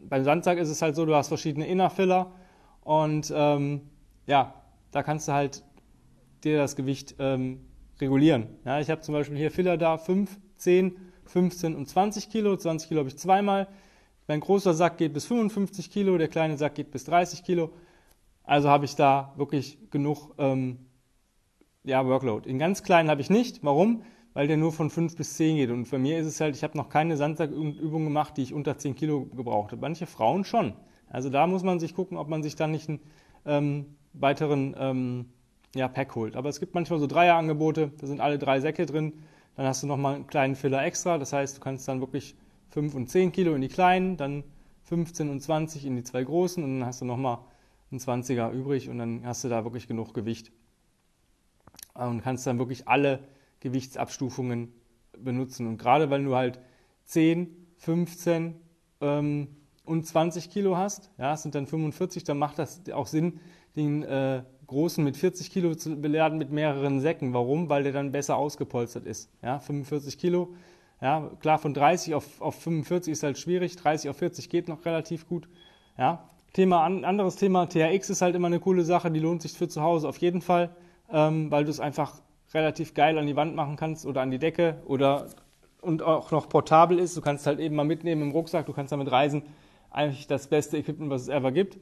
Beim 0.00 0.24
Sandsack 0.24 0.56
ist 0.56 0.70
es 0.70 0.80
halt 0.80 0.96
so, 0.96 1.04
du 1.04 1.14
hast 1.14 1.28
verschiedene 1.28 1.66
Innerfiller 1.66 2.32
und 2.84 3.30
ähm, 3.36 3.82
ja, 4.26 4.54
da 4.92 5.02
kannst 5.02 5.28
du 5.28 5.32
halt 5.32 5.62
dir 6.42 6.56
das 6.56 6.74
Gewicht 6.74 7.16
ähm, 7.18 7.66
regulieren. 8.00 8.46
Ja, 8.64 8.80
ich 8.80 8.88
habe 8.88 9.02
zum 9.02 9.12
Beispiel 9.12 9.36
hier 9.36 9.50
Filler 9.50 9.76
da 9.76 9.98
5, 9.98 10.38
10, 10.56 10.96
15 11.26 11.76
und 11.76 11.86
20 11.86 12.30
Kilo. 12.30 12.56
20 12.56 12.88
Kilo 12.88 13.00
habe 13.00 13.10
ich 13.10 13.18
zweimal. 13.18 13.68
Mein 14.26 14.40
großer 14.40 14.74
Sack 14.74 14.98
geht 14.98 15.12
bis 15.12 15.26
55 15.26 15.90
Kilo, 15.90 16.16
der 16.18 16.28
kleine 16.28 16.56
Sack 16.56 16.76
geht 16.76 16.90
bis 16.90 17.04
30 17.04 17.44
Kilo. 17.44 17.72
Also 18.42 18.68
habe 18.68 18.84
ich 18.84 18.96
da 18.96 19.32
wirklich 19.36 19.78
genug 19.90 20.34
ähm, 20.38 20.78
ja, 21.84 22.06
Workload. 22.06 22.48
In 22.48 22.58
ganz 22.58 22.82
kleinen 22.82 23.10
habe 23.10 23.20
ich 23.20 23.30
nicht. 23.30 23.62
Warum? 23.62 24.02
weil 24.34 24.48
der 24.48 24.56
nur 24.56 24.72
von 24.72 24.90
5 24.90 25.16
bis 25.16 25.34
10 25.34 25.56
geht. 25.56 25.70
Und 25.70 25.86
für 25.86 25.98
mir 25.98 26.18
ist 26.18 26.26
es 26.26 26.40
halt, 26.40 26.54
ich 26.54 26.62
habe 26.62 26.76
noch 26.76 26.88
keine 26.90 27.16
Sandsackübung 27.16 28.04
gemacht, 28.04 28.36
die 28.36 28.42
ich 28.42 28.52
unter 28.52 28.76
10 28.76 28.96
Kilo 28.96 29.26
gebraucht 29.26 29.72
habe. 29.72 29.80
Manche 29.80 30.06
Frauen 30.06 30.44
schon. 30.44 30.74
Also 31.08 31.30
da 31.30 31.46
muss 31.46 31.62
man 31.62 31.78
sich 31.80 31.94
gucken, 31.94 32.18
ob 32.18 32.28
man 32.28 32.42
sich 32.42 32.56
dann 32.56 32.72
nicht 32.72 32.88
einen 32.88 33.00
ähm, 33.46 33.86
weiteren 34.12 34.74
ähm, 34.78 35.26
ja, 35.74 35.88
Pack 35.88 36.14
holt. 36.16 36.36
Aber 36.36 36.48
es 36.48 36.60
gibt 36.60 36.74
manchmal 36.74 36.98
so 36.98 37.06
Dreierangebote, 37.06 37.92
da 37.98 38.06
sind 38.06 38.20
alle 38.20 38.38
drei 38.38 38.60
Säcke 38.60 38.84
drin. 38.86 39.12
Dann 39.56 39.66
hast 39.66 39.84
du 39.84 39.86
nochmal 39.86 40.16
einen 40.16 40.26
kleinen 40.26 40.56
Filler 40.56 40.84
extra. 40.84 41.16
Das 41.16 41.32
heißt, 41.32 41.56
du 41.56 41.60
kannst 41.60 41.86
dann 41.86 42.00
wirklich 42.00 42.34
5 42.74 42.92
und 42.94 43.08
10 43.08 43.30
Kilo 43.30 43.54
in 43.54 43.60
die 43.60 43.68
kleinen, 43.68 44.16
dann 44.16 44.42
15 44.82 45.30
und 45.30 45.40
20 45.40 45.86
in 45.86 45.94
die 45.94 46.02
zwei 46.02 46.24
großen 46.24 46.62
und 46.62 46.80
dann 46.80 46.88
hast 46.88 47.00
du 47.00 47.04
nochmal 47.04 47.38
einen 47.92 48.00
20er 48.00 48.50
übrig 48.50 48.90
und 48.90 48.98
dann 48.98 49.24
hast 49.24 49.44
du 49.44 49.48
da 49.48 49.62
wirklich 49.62 49.86
genug 49.86 50.12
Gewicht. 50.12 50.50
Und 51.94 52.22
kannst 52.22 52.48
dann 52.48 52.58
wirklich 52.58 52.88
alle 52.88 53.20
Gewichtsabstufungen 53.60 54.72
benutzen. 55.16 55.68
Und 55.68 55.78
gerade 55.78 56.10
wenn 56.10 56.24
du 56.24 56.34
halt 56.34 56.58
10, 57.04 57.48
15 57.76 58.56
ähm, 59.00 59.48
und 59.84 60.04
20 60.04 60.50
Kilo 60.50 60.76
hast, 60.76 61.12
ja, 61.16 61.36
sind 61.36 61.54
dann 61.54 61.68
45, 61.68 62.24
dann 62.24 62.38
macht 62.38 62.58
das 62.58 62.82
auch 62.90 63.06
Sinn, 63.06 63.38
den 63.76 64.02
äh, 64.02 64.42
großen 64.66 65.04
mit 65.04 65.16
40 65.16 65.52
Kilo 65.52 65.76
zu 65.76 65.94
beladen 66.00 66.38
mit 66.38 66.50
mehreren 66.50 66.98
Säcken. 66.98 67.34
Warum? 67.34 67.68
Weil 67.68 67.84
der 67.84 67.92
dann 67.92 68.10
besser 68.10 68.36
ausgepolstert 68.36 69.06
ist. 69.06 69.30
Ja, 69.42 69.60
45 69.60 70.18
Kilo, 70.18 70.54
ja, 71.04 71.30
klar, 71.40 71.58
von 71.58 71.74
30 71.74 72.14
auf, 72.14 72.40
auf 72.40 72.54
45 72.62 73.12
ist 73.12 73.22
halt 73.22 73.36
schwierig, 73.36 73.76
30 73.76 74.08
auf 74.08 74.16
40 74.16 74.48
geht 74.48 74.68
noch 74.68 74.86
relativ 74.86 75.28
gut. 75.28 75.50
Ja, 75.98 76.30
Thema, 76.54 76.82
anderes 76.82 77.36
Thema, 77.36 77.68
THX 77.68 78.08
ist 78.08 78.22
halt 78.22 78.34
immer 78.34 78.46
eine 78.46 78.58
coole 78.58 78.84
Sache, 78.84 79.10
die 79.10 79.20
lohnt 79.20 79.42
sich 79.42 79.52
für 79.52 79.68
zu 79.68 79.82
Hause 79.82 80.08
auf 80.08 80.16
jeden 80.16 80.40
Fall, 80.40 80.74
ähm, 81.12 81.50
weil 81.50 81.64
du 81.64 81.70
es 81.70 81.78
einfach 81.78 82.22
relativ 82.54 82.94
geil 82.94 83.18
an 83.18 83.26
die 83.26 83.36
Wand 83.36 83.54
machen 83.54 83.76
kannst 83.76 84.06
oder 84.06 84.22
an 84.22 84.30
die 84.30 84.38
Decke 84.38 84.80
oder 84.86 85.26
und 85.82 86.00
auch 86.00 86.30
noch 86.30 86.48
portabel 86.48 86.98
ist. 86.98 87.14
Du 87.18 87.20
kannst 87.20 87.46
halt 87.46 87.60
eben 87.60 87.74
mal 87.74 87.84
mitnehmen 87.84 88.22
im 88.22 88.30
Rucksack, 88.30 88.64
du 88.64 88.72
kannst 88.72 88.90
damit 88.90 89.12
reisen. 89.12 89.42
Eigentlich 89.90 90.26
das 90.26 90.46
beste 90.46 90.78
Equipment, 90.78 91.10
was 91.10 91.22
es 91.22 91.28
ever 91.28 91.52
gibt. 91.52 91.76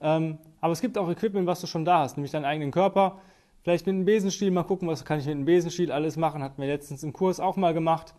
Ähm, 0.00 0.38
aber 0.60 0.72
es 0.72 0.80
gibt 0.80 0.98
auch 0.98 1.08
Equipment, 1.08 1.46
was 1.46 1.60
du 1.60 1.68
schon 1.68 1.84
da 1.84 2.00
hast, 2.00 2.16
nämlich 2.16 2.32
deinen 2.32 2.44
eigenen 2.44 2.72
Körper. 2.72 3.20
Vielleicht 3.62 3.86
mit 3.86 3.94
einem 3.94 4.04
Besenstiel 4.04 4.50
mal 4.50 4.64
gucken, 4.64 4.88
was 4.88 5.04
kann 5.04 5.20
ich 5.20 5.26
mit 5.26 5.36
einem 5.36 5.44
Besenstiel 5.44 5.92
alles 5.92 6.16
machen. 6.16 6.42
Hatten 6.42 6.60
wir 6.60 6.66
letztens 6.66 7.04
im 7.04 7.12
Kurs 7.12 7.38
auch 7.38 7.54
mal 7.54 7.72
gemacht. 7.72 8.14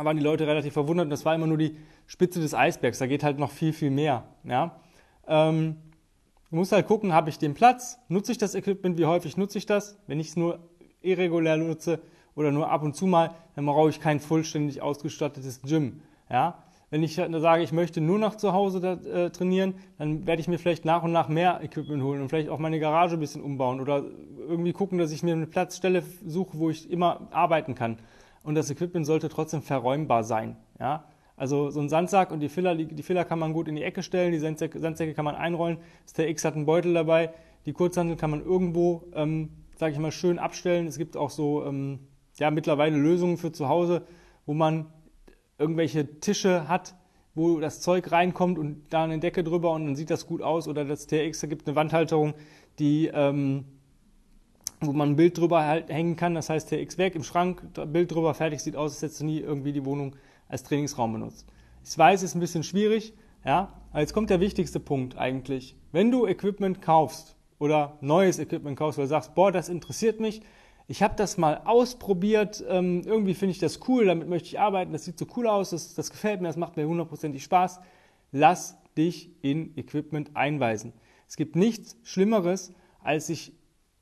Da 0.00 0.06
waren 0.06 0.16
die 0.16 0.22
Leute 0.22 0.46
relativ 0.46 0.72
verwundert 0.72 1.04
und 1.04 1.10
das 1.10 1.26
war 1.26 1.34
immer 1.34 1.46
nur 1.46 1.58
die 1.58 1.76
Spitze 2.06 2.40
des 2.40 2.54
Eisbergs. 2.54 3.00
Da 3.00 3.06
geht 3.06 3.22
halt 3.22 3.38
noch 3.38 3.50
viel, 3.50 3.74
viel 3.74 3.90
mehr. 3.90 4.24
Ja? 4.44 4.80
Ähm, 5.28 5.76
du 6.48 6.56
musst 6.56 6.72
halt 6.72 6.86
gucken, 6.86 7.12
habe 7.12 7.28
ich 7.28 7.36
den 7.36 7.52
Platz? 7.52 7.98
Nutze 8.08 8.32
ich 8.32 8.38
das 8.38 8.54
Equipment? 8.54 8.96
Wie 8.96 9.04
häufig 9.04 9.36
nutze 9.36 9.58
ich 9.58 9.66
das? 9.66 9.98
Wenn 10.06 10.18
ich 10.18 10.28
es 10.28 10.36
nur 10.36 10.58
irregulär 11.02 11.58
nutze 11.58 12.00
oder 12.34 12.50
nur 12.50 12.70
ab 12.70 12.82
und 12.82 12.96
zu 12.96 13.04
mal, 13.04 13.34
dann 13.56 13.66
brauche 13.66 13.90
ich 13.90 14.00
kein 14.00 14.20
vollständig 14.20 14.80
ausgestattetes 14.80 15.60
Gym. 15.60 16.00
Ja? 16.30 16.64
Wenn 16.88 17.02
ich 17.02 17.16
sage, 17.16 17.62
ich 17.62 17.72
möchte 17.72 18.00
nur 18.00 18.18
noch 18.18 18.36
zu 18.36 18.54
Hause 18.54 18.80
da, 18.80 18.94
äh, 18.94 19.28
trainieren, 19.28 19.74
dann 19.98 20.26
werde 20.26 20.40
ich 20.40 20.48
mir 20.48 20.58
vielleicht 20.58 20.86
nach 20.86 21.02
und 21.02 21.12
nach 21.12 21.28
mehr 21.28 21.60
Equipment 21.62 22.02
holen 22.02 22.22
und 22.22 22.30
vielleicht 22.30 22.48
auch 22.48 22.58
meine 22.58 22.80
Garage 22.80 23.16
ein 23.16 23.20
bisschen 23.20 23.42
umbauen 23.42 23.82
oder 23.82 24.02
irgendwie 24.48 24.72
gucken, 24.72 24.96
dass 24.96 25.12
ich 25.12 25.22
mir 25.22 25.34
eine 25.34 25.46
Platzstelle 25.46 26.02
suche, 26.24 26.58
wo 26.58 26.70
ich 26.70 26.90
immer 26.90 27.28
arbeiten 27.32 27.74
kann. 27.74 27.98
Und 28.42 28.54
das 28.54 28.70
Equipment 28.70 29.06
sollte 29.06 29.28
trotzdem 29.28 29.62
verräumbar 29.62 30.24
sein. 30.24 30.56
Ja? 30.78 31.04
Also 31.36 31.70
so 31.70 31.80
ein 31.80 31.88
Sandsack 31.88 32.32
und 32.32 32.40
die 32.40 32.48
Filler, 32.48 32.74
die, 32.74 32.86
die 32.86 33.02
Filler 33.02 33.24
kann 33.24 33.38
man 33.38 33.52
gut 33.52 33.68
in 33.68 33.76
die 33.76 33.82
Ecke 33.82 34.02
stellen, 34.02 34.32
die 34.32 34.38
Sandsäcke, 34.38 34.78
Sandsäcke 34.78 35.14
kann 35.14 35.24
man 35.24 35.34
einrollen. 35.34 35.78
Das 36.04 36.12
TX 36.12 36.44
hat 36.44 36.54
einen 36.54 36.66
Beutel 36.66 36.94
dabei. 36.94 37.32
Die 37.66 37.72
Kurzhantel 37.72 38.16
kann 38.16 38.30
man 38.30 38.44
irgendwo, 38.44 39.04
ähm, 39.14 39.50
sage 39.76 39.92
ich 39.92 39.98
mal, 39.98 40.12
schön 40.12 40.38
abstellen. 40.38 40.86
Es 40.86 40.98
gibt 40.98 41.16
auch 41.16 41.30
so 41.30 41.64
ähm, 41.64 42.00
ja, 42.38 42.50
mittlerweile 42.50 42.96
Lösungen 42.96 43.36
für 43.36 43.52
zu 43.52 43.68
Hause, 43.68 44.02
wo 44.46 44.54
man 44.54 44.86
irgendwelche 45.58 46.20
Tische 46.20 46.68
hat, 46.68 46.94
wo 47.34 47.60
das 47.60 47.80
Zeug 47.80 48.10
reinkommt 48.12 48.58
und 48.58 48.90
da 48.90 49.04
eine 49.04 49.18
Decke 49.18 49.44
drüber 49.44 49.72
und 49.72 49.86
dann 49.86 49.96
sieht 49.96 50.10
das 50.10 50.26
gut 50.26 50.42
aus. 50.42 50.68
Oder 50.68 50.84
das 50.84 51.06
TX, 51.06 51.40
da 51.40 51.46
gibt 51.46 51.66
eine 51.66 51.76
Wandhalterung, 51.76 52.34
die, 52.78 53.10
ähm, 53.12 53.64
wo 54.80 54.92
man 54.92 55.10
ein 55.10 55.16
Bild 55.16 55.38
drüber 55.38 55.64
halt 55.64 55.90
hängen 55.90 56.16
kann. 56.16 56.34
Das 56.34 56.48
heißt 56.48 56.70
TX 56.70 56.98
weg 56.98 57.14
im 57.14 57.22
Schrank, 57.22 57.62
Bild 57.92 58.12
drüber, 58.12 58.34
fertig, 58.34 58.60
sieht 58.60 58.76
aus, 58.76 58.92
als 58.92 59.02
hättest 59.02 59.20
du 59.20 59.24
nie 59.26 59.38
irgendwie 59.40 59.72
die 59.72 59.84
Wohnung 59.84 60.16
als 60.48 60.62
Trainingsraum 60.62 61.12
benutzt. 61.12 61.46
Ich 61.84 61.96
weiß, 61.96 62.22
es 62.22 62.30
ist 62.30 62.34
ein 62.34 62.40
bisschen 62.40 62.62
schwierig, 62.62 63.14
ja, 63.44 63.72
aber 63.90 64.00
jetzt 64.00 64.12
kommt 64.12 64.30
der 64.30 64.40
wichtigste 64.40 64.80
Punkt 64.80 65.16
eigentlich. 65.16 65.76
Wenn 65.92 66.10
du 66.10 66.26
Equipment 66.26 66.82
kaufst 66.82 67.36
oder 67.58 67.98
neues 68.00 68.38
Equipment 68.38 68.78
kaufst, 68.78 68.98
oder 68.98 69.08
sagst, 69.08 69.34
boah, 69.34 69.52
das 69.52 69.68
interessiert 69.68 70.20
mich, 70.20 70.42
ich 70.88 71.04
habe 71.04 71.14
das 71.16 71.38
mal 71.38 71.62
ausprobiert, 71.66 72.64
ähm, 72.68 73.02
irgendwie 73.06 73.34
finde 73.34 73.52
ich 73.52 73.60
das 73.60 73.78
cool, 73.86 74.06
damit 74.06 74.28
möchte 74.28 74.48
ich 74.48 74.58
arbeiten, 74.58 74.92
das 74.92 75.04
sieht 75.04 75.18
so 75.18 75.26
cool 75.36 75.46
aus, 75.46 75.70
das, 75.70 75.94
das 75.94 76.10
gefällt 76.10 76.40
mir, 76.40 76.48
das 76.48 76.56
macht 76.56 76.76
mir 76.76 76.86
hundertprozentig 76.88 77.44
Spaß. 77.44 77.80
Lass 78.32 78.76
dich 78.96 79.30
in 79.40 79.76
Equipment 79.76 80.32
einweisen. 80.34 80.92
Es 81.28 81.36
gibt 81.36 81.54
nichts 81.54 81.96
Schlimmeres, 82.02 82.74
als 83.04 83.28
sich 83.28 83.52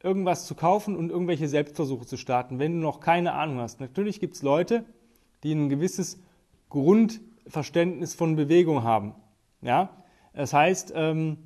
irgendwas 0.02 0.46
zu 0.46 0.54
kaufen 0.54 0.96
und 0.96 1.10
irgendwelche 1.10 1.48
Selbstversuche 1.48 2.06
zu 2.06 2.16
starten, 2.16 2.58
wenn 2.58 2.74
du 2.74 2.78
noch 2.78 3.00
keine 3.00 3.32
Ahnung 3.32 3.58
hast. 3.58 3.80
Natürlich 3.80 4.20
gibt 4.20 4.34
es 4.34 4.42
Leute, 4.42 4.84
die 5.42 5.52
ein 5.52 5.68
gewisses 5.68 6.20
Grundverständnis 6.68 8.14
von 8.14 8.36
Bewegung 8.36 8.82
haben. 8.82 9.14
Ja? 9.60 9.90
Das 10.32 10.52
heißt, 10.52 10.92
ähm, 10.94 11.38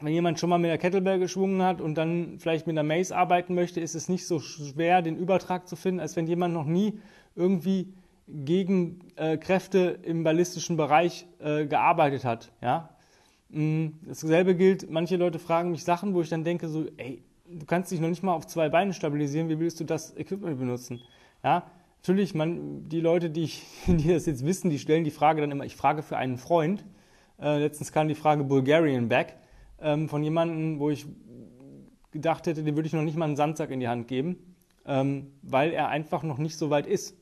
wenn 0.00 0.12
jemand 0.12 0.40
schon 0.40 0.50
mal 0.50 0.58
mit 0.58 0.70
der 0.70 0.78
Kettlebell 0.78 1.18
geschwungen 1.18 1.62
hat 1.62 1.80
und 1.80 1.94
dann 1.94 2.38
vielleicht 2.38 2.66
mit 2.66 2.76
der 2.76 2.82
Mace 2.82 3.12
arbeiten 3.12 3.54
möchte, 3.54 3.80
ist 3.80 3.94
es 3.94 4.08
nicht 4.08 4.26
so 4.26 4.40
schwer, 4.40 5.02
den 5.02 5.16
Übertrag 5.16 5.68
zu 5.68 5.76
finden, 5.76 6.00
als 6.00 6.16
wenn 6.16 6.26
jemand 6.26 6.54
noch 6.54 6.66
nie 6.66 6.98
irgendwie 7.34 7.94
gegen 8.26 9.00
äh, 9.16 9.36
Kräfte 9.36 9.98
im 10.02 10.24
ballistischen 10.24 10.76
Bereich 10.76 11.26
äh, 11.40 11.66
gearbeitet 11.66 12.24
hat. 12.24 12.52
Ja? 12.62 12.91
Mm, 13.52 13.88
dasselbe 14.06 14.54
gilt, 14.54 14.90
manche 14.90 15.16
Leute 15.16 15.38
fragen 15.38 15.70
mich 15.70 15.84
Sachen, 15.84 16.14
wo 16.14 16.22
ich 16.22 16.30
dann 16.30 16.42
denke, 16.42 16.68
so, 16.68 16.86
ey, 16.96 17.22
du 17.46 17.66
kannst 17.66 17.92
dich 17.92 18.00
noch 18.00 18.08
nicht 18.08 18.22
mal 18.22 18.32
auf 18.32 18.46
zwei 18.46 18.70
Beine 18.70 18.94
stabilisieren, 18.94 19.50
wie 19.50 19.58
willst 19.58 19.78
du 19.78 19.84
das 19.84 20.16
Equipment 20.16 20.58
benutzen? 20.58 21.00
Ja? 21.44 21.70
Natürlich, 22.00 22.34
man, 22.34 22.88
die 22.88 23.00
Leute, 23.00 23.28
die, 23.28 23.44
ich, 23.44 23.62
die 23.86 24.08
das 24.08 24.26
jetzt 24.26 24.46
wissen, 24.46 24.70
die 24.70 24.78
stellen 24.78 25.04
die 25.04 25.10
Frage 25.10 25.42
dann 25.42 25.50
immer, 25.50 25.64
ich 25.64 25.76
frage 25.76 26.02
für 26.02 26.16
einen 26.16 26.38
Freund. 26.38 26.84
Äh, 27.38 27.58
letztens 27.58 27.92
kam 27.92 28.08
die 28.08 28.14
Frage 28.14 28.42
Bulgarian 28.42 29.08
Back 29.08 29.36
ähm, 29.80 30.08
von 30.08 30.22
jemandem, 30.22 30.78
wo 30.78 30.88
ich 30.88 31.06
gedacht 32.10 32.46
hätte, 32.46 32.62
dem 32.62 32.74
würde 32.76 32.86
ich 32.86 32.92
noch 32.94 33.02
nicht 33.02 33.16
mal 33.16 33.26
einen 33.26 33.36
Sandsack 33.36 33.70
in 33.70 33.80
die 33.80 33.88
Hand 33.88 34.08
geben, 34.08 34.54
ähm, 34.86 35.32
weil 35.42 35.72
er 35.72 35.88
einfach 35.88 36.22
noch 36.22 36.38
nicht 36.38 36.56
so 36.56 36.70
weit 36.70 36.86
ist. 36.86 37.16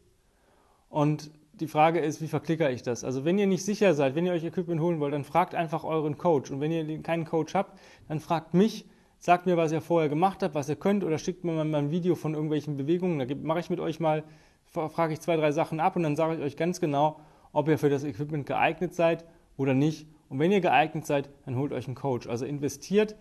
Und 0.88 1.30
die 1.60 1.68
Frage 1.68 2.00
ist, 2.00 2.20
wie 2.20 2.28
verklicker 2.28 2.70
ich 2.70 2.82
das? 2.82 3.04
Also 3.04 3.24
wenn 3.24 3.38
ihr 3.38 3.46
nicht 3.46 3.64
sicher 3.64 3.94
seid, 3.94 4.14
wenn 4.14 4.26
ihr 4.26 4.32
euch 4.32 4.44
Equipment 4.44 4.80
holen 4.80 5.00
wollt, 5.00 5.14
dann 5.14 5.24
fragt 5.24 5.54
einfach 5.54 5.84
euren 5.84 6.18
Coach. 6.18 6.50
Und 6.50 6.60
wenn 6.60 6.72
ihr 6.72 7.02
keinen 7.02 7.24
Coach 7.24 7.54
habt, 7.54 7.78
dann 8.08 8.20
fragt 8.20 8.54
mich, 8.54 8.86
sagt 9.18 9.46
mir, 9.46 9.56
was 9.56 9.70
ihr 9.72 9.80
vorher 9.80 10.08
gemacht 10.08 10.42
habt, 10.42 10.54
was 10.54 10.68
ihr 10.68 10.76
könnt, 10.76 11.04
oder 11.04 11.18
schickt 11.18 11.44
mir 11.44 11.52
mal 11.52 11.74
ein 11.74 11.90
Video 11.90 12.14
von 12.14 12.34
irgendwelchen 12.34 12.76
Bewegungen. 12.76 13.18
Da 13.18 13.34
mache 13.34 13.60
ich 13.60 13.70
mit 13.70 13.80
euch 13.80 14.00
mal 14.00 14.24
frage 14.70 15.12
ich 15.12 15.20
zwei, 15.20 15.36
drei 15.36 15.52
Sachen 15.52 15.80
ab 15.80 15.96
und 15.96 16.02
dann 16.02 16.16
sage 16.16 16.36
ich 16.36 16.40
euch 16.40 16.56
ganz 16.56 16.80
genau, 16.80 17.20
ob 17.52 17.68
ihr 17.68 17.78
für 17.78 17.90
das 17.90 18.04
Equipment 18.04 18.46
geeignet 18.46 18.94
seid 18.94 19.24
oder 19.56 19.74
nicht. 19.74 20.06
Und 20.28 20.38
wenn 20.38 20.52
ihr 20.52 20.60
geeignet 20.60 21.06
seid, 21.06 21.28
dann 21.44 21.56
holt 21.56 21.72
euch 21.72 21.86
einen 21.86 21.96
Coach. 21.96 22.28
Also 22.28 22.44
investiert 22.44 23.16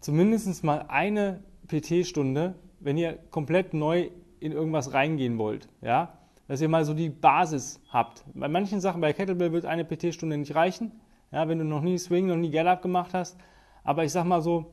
zumindest 0.00 0.62
mal 0.62 0.84
eine 0.88 1.42
PT-Stunde, 1.68 2.54
wenn 2.80 2.98
ihr 2.98 3.18
komplett 3.30 3.72
neu 3.72 4.10
in 4.40 4.52
irgendwas 4.52 4.92
reingehen 4.92 5.38
wollt. 5.38 5.68
Ja? 5.80 6.18
Dass 6.46 6.60
ihr 6.60 6.68
mal 6.68 6.84
so 6.84 6.94
die 6.94 7.08
Basis 7.08 7.80
habt. 7.88 8.24
Bei 8.34 8.48
manchen 8.48 8.80
Sachen, 8.80 9.00
bei 9.00 9.12
Kettlebell 9.12 9.52
wird 9.52 9.64
eine 9.64 9.84
PT-Stunde 9.84 10.36
nicht 10.36 10.54
reichen, 10.54 10.92
ja, 11.32 11.48
wenn 11.48 11.58
du 11.58 11.64
noch 11.64 11.80
nie 11.80 11.98
Swing, 11.98 12.26
noch 12.26 12.36
nie 12.36 12.50
Get-Up 12.50 12.82
gemacht 12.82 13.14
hast. 13.14 13.38
Aber 13.82 14.04
ich 14.04 14.12
sag 14.12 14.24
mal 14.24 14.40
so, 14.40 14.72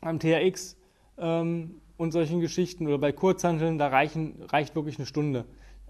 am 0.00 0.18
TRX 0.18 0.76
ähm, 1.18 1.80
und 1.96 2.12
solchen 2.12 2.40
Geschichten 2.40 2.86
oder 2.86 2.98
bei 2.98 3.12
Kurzhanteln, 3.12 3.78
da 3.78 3.88
reichen, 3.88 4.42
reicht 4.48 4.74
wirklich 4.74 4.98
eine 4.98 5.06
Stunde. 5.06 5.44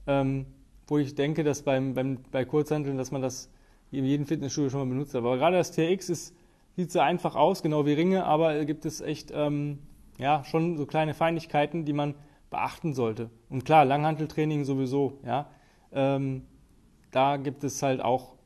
Ähm, 0.07 0.47
wo 0.87 0.99
ich 0.99 1.15
denke, 1.15 1.45
dass 1.45 1.63
beim, 1.63 1.95
beim, 1.95 2.19
bei 2.31 2.45
Kurzhanteln, 2.45 2.97
dass 2.97 3.11
man 3.11 3.23
das 3.23 3.51
in 3.91 4.05
jedem 4.05 4.27
Fitnessstudio 4.27 4.71
schon 4.71 4.81
mal 4.81 4.87
benutzt 4.87 5.15
hat. 5.15 5.19
Aber 5.19 5.37
gerade 5.37 5.57
das 5.57 5.73
TX 5.73 6.09
ist, 6.09 6.35
sieht 6.77 6.91
so 6.91 7.01
einfach 7.01 7.37
aus, 7.37 7.63
genau 7.63 7.87
wie 7.87 7.93
Ringe, 7.93 8.25
aber 8.25 8.65
gibt 8.65 8.87
es 8.87 9.01
echt 9.01 9.31
ähm, 9.35 9.81
ja, 10.19 10.45
schon 10.45 10.77
so 10.77 10.87
kleine 10.87 11.15
Feinigkeiten, 11.15 11.85
die 11.85 11.93
man 11.93 12.15
beachten 12.51 12.95
sollte. 12.95 13.31
Und 13.49 13.65
klar, 13.65 13.85
Langhanteltraining 13.85 14.65
sowieso, 14.65 15.19
ja. 15.25 15.51
Ähm, 15.93 16.43
da 17.11 17.37
gibt 17.39 17.65
es 17.65 17.83
halt 17.83 18.01
auch 18.01 18.37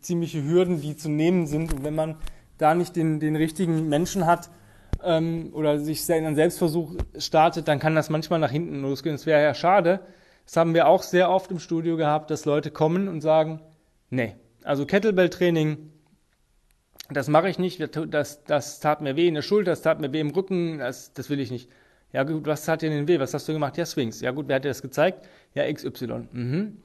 ziemliche 0.00 0.44
Hürden, 0.44 0.80
die 0.80 0.96
zu 0.96 1.08
nehmen 1.08 1.46
sind. 1.46 1.72
Und 1.72 1.84
wenn 1.84 1.94
man 1.94 2.16
da 2.58 2.74
nicht 2.74 2.94
den, 2.94 3.18
den 3.18 3.34
richtigen 3.34 3.88
Menschen 3.88 4.26
hat, 4.26 4.50
ähm, 5.02 5.50
oder 5.52 5.78
sich 5.78 6.08
in 6.08 6.24
einen 6.24 6.36
Selbstversuch 6.36 6.94
startet, 7.18 7.68
dann 7.68 7.78
kann 7.78 7.94
das 7.94 8.10
manchmal 8.10 8.38
nach 8.38 8.50
hinten 8.50 8.82
losgehen. 8.82 9.14
Das 9.14 9.26
wäre 9.26 9.42
ja 9.42 9.54
schade. 9.54 10.00
Das 10.44 10.56
haben 10.56 10.74
wir 10.74 10.88
auch 10.88 11.02
sehr 11.02 11.30
oft 11.30 11.50
im 11.50 11.58
Studio 11.58 11.96
gehabt, 11.96 12.30
dass 12.30 12.44
Leute 12.44 12.70
kommen 12.70 13.08
und 13.08 13.20
sagen, 13.20 13.60
nee, 14.10 14.34
also 14.64 14.86
Kettlebell-Training, 14.86 15.90
das 17.10 17.28
mache 17.28 17.48
ich 17.48 17.58
nicht, 17.58 17.80
das, 18.08 18.44
das 18.44 18.80
tat 18.80 19.00
mir 19.00 19.16
weh 19.16 19.28
in 19.28 19.34
der 19.34 19.42
Schulter, 19.42 19.72
das 19.72 19.82
tat 19.82 20.00
mir 20.00 20.12
weh 20.12 20.20
im 20.20 20.30
Rücken, 20.30 20.78
das, 20.78 21.12
das 21.12 21.30
will 21.30 21.40
ich 21.40 21.50
nicht. 21.50 21.68
Ja 22.12 22.24
gut, 22.24 22.46
was 22.46 22.64
tat 22.64 22.82
dir 22.82 22.90
denn 22.90 23.08
weh? 23.08 23.18
Was 23.18 23.32
hast 23.34 23.48
du 23.48 23.52
gemacht? 23.52 23.76
Ja, 23.76 23.86
Swings. 23.86 24.20
Ja 24.20 24.30
gut, 24.32 24.48
wer 24.48 24.56
hat 24.56 24.64
dir 24.64 24.68
das 24.68 24.82
gezeigt? 24.82 25.26
Ja, 25.54 25.70
XY. 25.72 26.28
Mhm. 26.32 26.76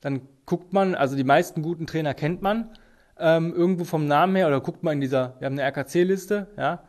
Dann 0.00 0.20
guckt 0.44 0.72
man, 0.72 0.94
also 0.94 1.16
die 1.16 1.24
meisten 1.24 1.62
guten 1.62 1.86
Trainer 1.86 2.14
kennt 2.14 2.42
man, 2.42 2.70
ähm, 3.18 3.54
irgendwo 3.54 3.84
vom 3.84 4.06
Namen 4.06 4.36
her, 4.36 4.46
oder 4.46 4.60
guckt 4.60 4.82
man 4.82 4.94
in 4.94 5.00
dieser, 5.00 5.34
wir 5.38 5.46
haben 5.46 5.58
eine 5.58 5.62
RKC-Liste, 5.62 6.48
ja, 6.58 6.82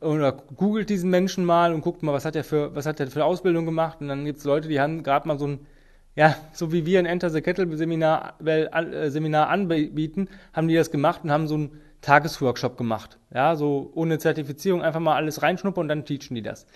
oder 0.00 0.32
googelt 0.32 0.90
diesen 0.90 1.10
Menschen 1.10 1.44
mal 1.44 1.72
und 1.74 1.80
guckt 1.80 2.02
mal, 2.02 2.12
was 2.12 2.24
hat 2.24 2.36
er 2.36 2.44
für, 2.44 2.74
was 2.74 2.86
hat 2.86 2.98
er 3.00 3.08
für 3.08 3.24
Ausbildung 3.24 3.64
gemacht. 3.64 3.98
Und 4.00 4.08
dann 4.08 4.24
gibt 4.24 4.38
es 4.38 4.44
Leute, 4.44 4.68
die 4.68 4.80
haben 4.80 5.02
gerade 5.02 5.28
mal 5.28 5.38
so 5.38 5.46
ein, 5.46 5.60
ja, 6.16 6.36
so 6.52 6.72
wie 6.72 6.84
wir 6.86 6.98
ein 6.98 7.06
Enter 7.06 7.30
the 7.30 7.40
Kettle 7.40 7.76
Seminar, 7.76 8.34
äh, 8.44 9.10
Seminar 9.10 9.48
anbieten, 9.48 10.28
haben 10.52 10.68
die 10.68 10.74
das 10.74 10.90
gemacht 10.90 11.20
und 11.24 11.30
haben 11.30 11.46
so 11.46 11.54
einen 11.54 11.80
Tagesworkshop 12.00 12.76
gemacht. 12.76 13.18
Ja, 13.32 13.54
so 13.54 13.90
ohne 13.94 14.18
Zertifizierung 14.18 14.82
einfach 14.82 15.00
mal 15.00 15.14
alles 15.14 15.42
reinschnuppern 15.42 15.82
und 15.82 15.88
dann 15.88 16.04
teachen 16.04 16.34
die 16.34 16.42
das. 16.42 16.66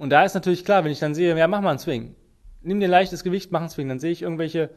Und 0.00 0.10
da 0.10 0.24
ist 0.24 0.34
natürlich 0.34 0.64
klar, 0.64 0.82
wenn 0.84 0.92
ich 0.92 0.98
dann 0.98 1.14
sehe, 1.14 1.36
ja, 1.36 1.46
mach 1.46 1.60
mal 1.60 1.70
einen 1.70 1.78
Swing. 1.78 2.16
Nimm 2.62 2.80
dir 2.80 2.88
leichtes 2.88 3.22
Gewicht, 3.22 3.52
mach 3.52 3.60
einen 3.60 3.70
Swing. 3.70 3.88
Dann 3.88 4.00
sehe 4.00 4.10
ich 4.10 4.22
irgendwelche 4.22 4.70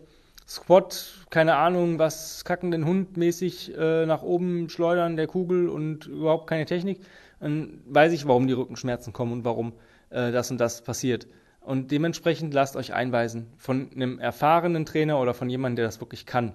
Squat, 0.47 1.25
keine 1.29 1.55
Ahnung, 1.55 1.97
was 1.97 2.43
kackenden 2.43 2.85
Hund 2.85 3.17
mäßig 3.17 3.75
äh, 3.77 4.05
nach 4.05 4.21
oben 4.21 4.69
schleudern 4.69 5.15
der 5.15 5.27
Kugel 5.27 5.69
und 5.69 6.05
überhaupt 6.07 6.47
keine 6.47 6.65
Technik 6.65 6.99
dann 7.43 7.81
weiß 7.85 8.13
ich, 8.13 8.25
warum 8.25 8.47
die 8.47 8.53
Rückenschmerzen 8.53 9.11
kommen 9.11 9.33
und 9.33 9.45
warum 9.45 9.73
äh, 10.09 10.31
das 10.31 10.49
und 10.49 10.59
das 10.59 10.81
passiert. 10.81 11.27
Und 11.59 11.91
dementsprechend 11.91 12.53
lasst 12.53 12.75
euch 12.75 12.93
einweisen 12.93 13.47
von 13.57 13.89
einem 13.93 14.17
erfahrenen 14.19 14.85
Trainer 14.85 15.19
oder 15.19 15.33
von 15.33 15.49
jemandem, 15.49 15.77
der 15.77 15.85
das 15.85 15.99
wirklich 15.99 16.25
kann. 16.25 16.53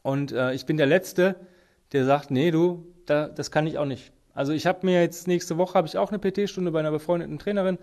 Und 0.00 0.32
äh, 0.32 0.52
ich 0.54 0.64
bin 0.64 0.78
der 0.78 0.86
Letzte, 0.86 1.36
der 1.92 2.06
sagt, 2.06 2.30
nee, 2.30 2.50
du, 2.50 2.86
da, 3.04 3.28
das 3.28 3.50
kann 3.50 3.66
ich 3.66 3.76
auch 3.76 3.84
nicht. 3.84 4.12
Also 4.34 4.52
ich 4.52 4.66
habe 4.66 4.86
mir 4.86 5.00
jetzt 5.00 5.28
nächste 5.28 5.58
Woche 5.58 5.74
habe 5.74 5.86
ich 5.86 5.98
auch 5.98 6.10
eine 6.10 6.18
PT-Stunde 6.18 6.70
bei 6.70 6.80
einer 6.80 6.90
befreundeten 6.90 7.38
Trainerin, 7.38 7.78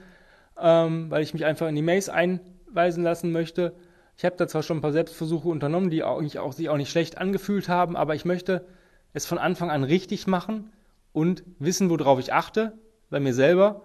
ähm, 0.59 1.11
weil 1.11 1.23
ich 1.23 1.33
mich 1.33 1.45
einfach 1.45 1.67
in 1.67 1.75
die 1.75 1.81
Maze 1.81 2.13
einweisen 2.13 3.03
lassen 3.03 3.31
möchte. 3.31 3.73
Ich 4.17 4.25
habe 4.25 4.35
da 4.35 4.47
zwar 4.47 4.63
schon 4.63 4.77
ein 4.77 4.81
paar 4.81 4.91
Selbstversuche 4.91 5.47
unternommen, 5.47 5.89
die 5.89 6.03
auch, 6.03 6.21
auch, 6.37 6.53
sich 6.53 6.69
auch 6.69 6.77
nicht 6.77 6.89
schlecht 6.89 7.17
angefühlt 7.17 7.69
haben, 7.69 7.95
aber 7.95 8.15
ich 8.15 8.25
möchte 8.25 8.65
es 9.13 9.25
von 9.25 9.37
Anfang 9.37 9.71
an 9.71 9.83
richtig 9.83 10.27
machen 10.27 10.71
und 11.13 11.43
wissen, 11.59 11.89
worauf 11.89 12.19
ich 12.19 12.33
achte 12.33 12.73
bei 13.09 13.19
mir 13.19 13.33
selber 13.33 13.81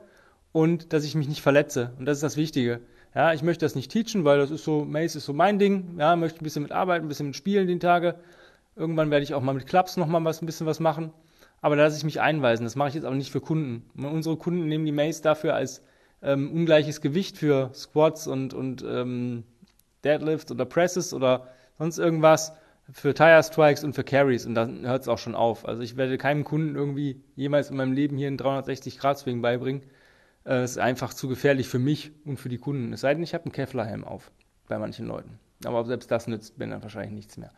und 0.53 0.93
dass 0.93 1.05
ich 1.05 1.15
mich 1.15 1.29
nicht 1.29 1.43
verletze. 1.43 1.93
Und 1.99 2.07
das 2.07 2.19
ist 2.19 2.23
das 2.23 2.37
Wichtige. 2.37 2.81
Ja, 3.15 3.33
ich 3.33 3.43
möchte 3.43 3.65
das 3.65 3.77
nicht 3.77 3.93
teachen, 3.93 4.25
weil 4.25 4.39
das 4.39 4.51
ist 4.51 4.65
so, 4.65 4.85
Mace 4.85 5.17
ist 5.17 5.25
so 5.25 5.33
mein 5.33 5.59
Ding. 5.59 5.97
Ja, 5.99 6.17
möchte 6.17 6.41
ein 6.41 6.45
bisschen 6.45 6.63
mit 6.63 6.73
arbeiten, 6.73 7.07
ein 7.07 7.09
bisschen 7.09 7.27
mit 7.27 7.37
spielen 7.37 7.69
die 7.69 7.79
Tage. 7.79 8.17
Irgendwann 8.75 9.11
werde 9.11 9.23
ich 9.23 9.35
auch 9.35 9.43
mal 9.43 9.55
mit 9.55 9.67
Clubs 9.67 9.97
noch 9.97 10.09
mal 10.09 10.25
was, 10.25 10.43
ein 10.43 10.47
bisschen 10.47 10.67
was 10.67 10.81
machen. 10.81 11.13
Aber 11.65 11.77
da 11.77 11.85
lasse 11.85 11.97
ich 11.97 12.05
mich 12.05 12.21
einweisen. 12.21 12.65
Das 12.65 12.77
mache 12.77 12.89
ich 12.89 12.95
jetzt 12.95 13.07
aber 13.07 13.17
nicht 13.17 13.33
für 13.33 13.41
Kunden. 13.41 13.89
Unsere 13.97 14.37
Kunden 14.37 14.69
nehmen 14.69 14.85
die 14.85 14.93
Mace 14.93 15.23
dafür 15.23 15.55
als 15.55 15.81
ähm, 16.21 16.53
ungleiches 16.53 17.01
Gewicht 17.01 17.39
für 17.39 17.71
Squats 17.73 18.27
und, 18.27 18.53
und 18.53 18.85
ähm, 18.87 19.45
Deadlifts 20.05 20.53
oder 20.53 20.67
Presses 20.67 21.15
oder 21.15 21.49
sonst 21.79 21.97
irgendwas 21.97 22.53
für 22.93 23.15
Tire 23.15 23.43
Strikes 23.43 23.83
und 23.83 23.95
für 23.95 24.05
Carries 24.05 24.45
und 24.45 24.55
dann 24.55 24.87
hört 24.87 25.01
es 25.01 25.09
auch 25.09 25.17
schon 25.17 25.35
auf. 25.35 25.67
Also 25.67 25.81
ich 25.81 25.97
werde 25.97 26.19
keinem 26.19 26.45
Kunden 26.45 26.75
irgendwie 26.75 27.25
jemals 27.35 27.71
in 27.71 27.79
meinem 27.79 27.95
Leben 27.95 28.19
hier 28.19 28.27
einen 28.27 28.37
360 28.37 28.99
Grad 28.99 29.19
Swing 29.19 29.41
beibringen. 29.41 29.85
Es 30.45 30.53
äh, 30.53 30.65
ist 30.65 30.79
einfach 30.79 31.15
zu 31.15 31.29
gefährlich 31.29 31.67
für 31.67 31.79
mich 31.79 32.13
und 32.27 32.37
für 32.39 32.51
die 32.51 32.59
Kunden. 32.59 32.93
Es 32.93 33.01
sei 33.01 33.15
denn, 33.15 33.23
ich 33.23 33.33
habe 33.33 33.45
einen 33.45 33.53
Kevlar-Helm 33.53 34.05
auf 34.05 34.33
bei 34.69 34.79
manchen 34.79 35.07
Leuten. 35.07 35.39
Aber 35.65 35.83
selbst 35.87 36.11
das 36.11 36.27
nützt 36.27 36.59
mir 36.59 36.69
dann 36.69 36.83
wahrscheinlich 36.83 37.15
nichts 37.15 37.39
mehr. 37.39 37.53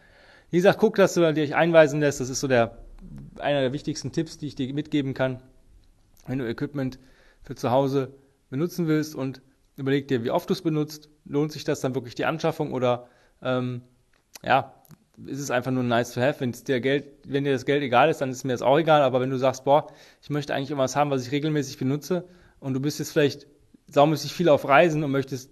Wie 0.50 0.58
gesagt, 0.58 0.78
guck, 0.78 0.94
dass 0.94 1.14
du 1.14 1.34
dich 1.34 1.56
einweisen 1.56 1.98
lässt. 1.98 2.20
Das 2.20 2.30
ist 2.30 2.38
so 2.38 2.46
der, 2.46 2.85
einer 3.38 3.60
der 3.60 3.72
wichtigsten 3.72 4.12
Tipps, 4.12 4.38
die 4.38 4.46
ich 4.46 4.54
dir 4.54 4.72
mitgeben 4.72 5.14
kann, 5.14 5.42
wenn 6.26 6.38
du 6.38 6.48
Equipment 6.48 6.98
für 7.42 7.54
zu 7.54 7.70
Hause 7.70 8.14
benutzen 8.50 8.88
willst 8.88 9.14
und 9.14 9.40
überleg 9.76 10.08
dir, 10.08 10.24
wie 10.24 10.30
oft 10.30 10.48
du 10.48 10.52
es 10.52 10.62
benutzt. 10.62 11.08
Lohnt 11.24 11.52
sich 11.52 11.64
das 11.64 11.80
dann 11.80 11.94
wirklich 11.94 12.14
die 12.14 12.24
Anschaffung 12.24 12.72
oder 12.72 13.08
ähm, 13.42 13.82
ja, 14.42 14.74
ist 15.24 15.40
es 15.40 15.50
einfach 15.50 15.70
nur 15.70 15.82
nice 15.82 16.12
to 16.12 16.20
have. 16.20 16.40
Wenn 16.40 16.52
dir 16.52 16.80
Geld, 16.80 17.06
wenn 17.26 17.44
dir 17.44 17.52
das 17.52 17.64
Geld 17.64 17.82
egal 17.82 18.10
ist, 18.10 18.20
dann 18.20 18.30
ist 18.30 18.44
mir 18.44 18.52
das 18.52 18.62
auch 18.62 18.78
egal. 18.78 19.02
Aber 19.02 19.20
wenn 19.20 19.30
du 19.30 19.38
sagst, 19.38 19.64
boah, 19.64 19.88
ich 20.22 20.30
möchte 20.30 20.54
eigentlich 20.54 20.70
irgendwas 20.70 20.96
haben, 20.96 21.10
was 21.10 21.26
ich 21.26 21.32
regelmäßig 21.32 21.78
benutze 21.78 22.24
und 22.60 22.74
du 22.74 22.80
bist 22.80 22.98
jetzt 22.98 23.12
vielleicht 23.12 23.46
saumäßig 23.88 24.32
viel 24.32 24.48
auf 24.48 24.66
Reisen 24.66 25.04
und 25.04 25.10
möchtest 25.10 25.50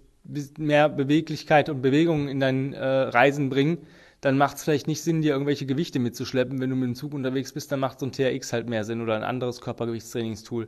mehr 0.57 0.89
Beweglichkeit 0.89 1.69
und 1.69 1.81
Bewegung 1.81 2.27
in 2.27 2.39
dein 2.39 2.73
äh, 2.73 2.83
Reisen 2.83 3.49
bringen, 3.49 3.79
dann 4.25 4.39
macht 4.39 4.57
es 4.57 4.63
vielleicht 4.63 4.87
nicht 4.87 5.03
Sinn, 5.03 5.21
dir 5.21 5.33
irgendwelche 5.33 5.67
Gewichte 5.67 5.99
mitzuschleppen. 5.99 6.59
Wenn 6.59 6.71
du 6.71 6.75
mit 6.75 6.87
dem 6.87 6.95
Zug 6.95 7.13
unterwegs 7.13 7.53
bist, 7.53 7.71
dann 7.71 7.79
macht 7.79 7.99
so 7.99 8.07
ein 8.07 8.11
TRX 8.11 8.53
halt 8.53 8.67
mehr 8.67 8.83
Sinn 8.83 8.99
oder 8.99 9.15
ein 9.15 9.23
anderes 9.23 9.61
Körpergewichtstrainingstool. 9.61 10.67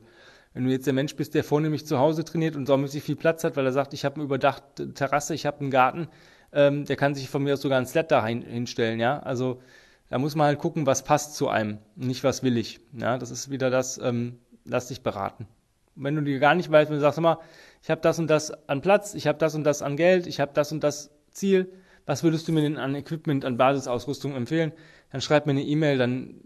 Wenn 0.53 0.65
du 0.65 0.69
jetzt 0.69 0.85
der 0.85 0.93
Mensch 0.93 1.15
bist, 1.15 1.33
der 1.33 1.43
vornehmlich 1.43 1.83
zu 1.87 1.97
Hause 1.97 2.23
trainiert 2.23 2.55
und 2.55 2.67
saumäßig 2.67 3.01
viel 3.01 3.15
Platz 3.15 3.43
hat, 3.43 3.57
weil 3.57 3.65
er 3.65 3.71
sagt, 3.71 3.95
ich 3.95 4.05
habe 4.05 4.17
eine 4.17 4.25
überdachte 4.25 4.93
Terrasse, 4.93 5.33
ich 5.33 5.47
habe 5.47 5.61
einen 5.61 5.71
Garten, 5.71 6.07
ähm, 6.53 6.85
der 6.85 6.97
kann 6.97 7.15
sich 7.15 7.31
von 7.31 7.41
mir 7.41 7.55
aus 7.55 7.61
sogar 7.61 7.79
ein 7.79 7.87
Sled 7.87 8.11
da 8.11 8.23
hin, 8.23 8.43
hinstellen, 8.43 8.99
ja. 8.99 9.17
Also 9.21 9.59
da 10.11 10.19
muss 10.19 10.35
man 10.35 10.45
halt 10.45 10.59
gucken, 10.59 10.85
was 10.85 11.03
passt 11.03 11.33
zu 11.33 11.49
einem, 11.49 11.79
nicht 11.95 12.23
was 12.23 12.43
will 12.43 12.59
ich. 12.59 12.79
Ja, 12.93 13.17
das 13.17 13.31
ist 13.31 13.49
wieder 13.49 13.71
das, 13.71 13.97
ähm, 13.97 14.37
lass 14.65 14.89
dich 14.89 15.01
beraten. 15.01 15.47
Wenn 15.95 16.13
du 16.13 16.21
dir 16.21 16.37
gar 16.37 16.53
nicht 16.53 16.71
weißt, 16.71 16.91
wenn 16.91 16.97
du 16.97 17.01
sagst 17.01 17.17
immer, 17.17 17.39
ich 17.81 17.89
habe 17.89 18.01
das 18.01 18.19
und 18.19 18.27
das 18.27 18.51
an 18.69 18.81
Platz, 18.81 19.15
ich 19.15 19.25
habe 19.25 19.39
das 19.39 19.55
und 19.55 19.63
das 19.63 19.81
an 19.81 19.97
Geld, 19.97 20.27
ich 20.27 20.39
habe 20.39 20.51
das 20.53 20.71
und 20.71 20.83
das 20.83 21.09
Ziel, 21.31 21.73
was 22.07 22.23
würdest 22.23 22.47
du 22.47 22.53
mir 22.53 22.61
denn 22.61 22.77
an 22.77 22.95
Equipment, 22.95 23.45
an 23.45 23.57
Basisausrüstung 23.57 24.33
empfehlen? 24.33 24.71
Dann 25.11 25.21
schreib 25.21 25.45
mir 25.45 25.51
eine 25.51 25.63
E-Mail, 25.63 25.97
dann 25.97 26.39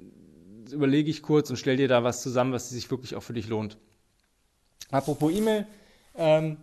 überlege 0.72 1.10
ich 1.10 1.22
kurz 1.22 1.50
und 1.50 1.56
stell 1.56 1.78
dir 1.78 1.88
da 1.88 2.04
was 2.04 2.22
zusammen, 2.22 2.52
was 2.52 2.70
sich 2.70 2.90
wirklich 2.90 3.16
auch 3.16 3.22
für 3.22 3.34
dich 3.34 3.48
lohnt. 3.48 3.78
Apropos 4.90 5.32
E-Mail, 5.32 5.68
ähm, 6.16 6.58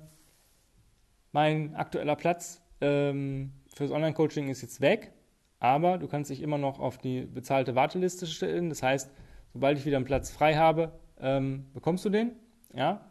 mein 1.30 1.76
aktueller 1.76 2.16
Platz 2.16 2.60
ähm, 2.80 3.52
fürs 3.72 3.92
Online-Coaching 3.92 4.48
ist 4.48 4.62
jetzt 4.62 4.80
weg, 4.80 5.12
aber 5.60 5.98
du 5.98 6.08
kannst 6.08 6.30
dich 6.30 6.42
immer 6.42 6.58
noch 6.58 6.80
auf 6.80 6.98
die 6.98 7.20
bezahlte 7.22 7.76
Warteliste 7.76 8.26
stellen. 8.26 8.68
Das 8.68 8.82
heißt, 8.82 9.10
sobald 9.52 9.78
ich 9.78 9.86
wieder 9.86 9.96
einen 9.96 10.06
Platz 10.06 10.30
frei 10.30 10.56
habe, 10.56 10.92
ähm, 11.20 11.66
bekommst 11.72 12.04
du 12.04 12.10
den. 12.10 12.32
Ja? 12.74 13.08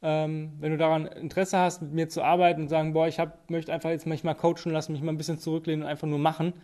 Ähm, 0.00 0.52
wenn 0.60 0.70
du 0.70 0.78
daran 0.78 1.06
Interesse 1.06 1.58
hast, 1.58 1.82
mit 1.82 1.92
mir 1.92 2.08
zu 2.08 2.22
arbeiten 2.22 2.62
und 2.62 2.68
sagen, 2.68 2.92
boah, 2.92 3.08
ich 3.08 3.18
hab, 3.18 3.50
möchte 3.50 3.72
einfach 3.72 3.90
jetzt 3.90 4.06
manchmal 4.06 4.36
coachen, 4.36 4.70
lass 4.70 4.88
mich 4.88 5.02
mal 5.02 5.12
ein 5.12 5.16
bisschen 5.16 5.38
zurücklehnen 5.38 5.82
und 5.82 5.88
einfach 5.88 6.06
nur 6.06 6.20
machen 6.20 6.54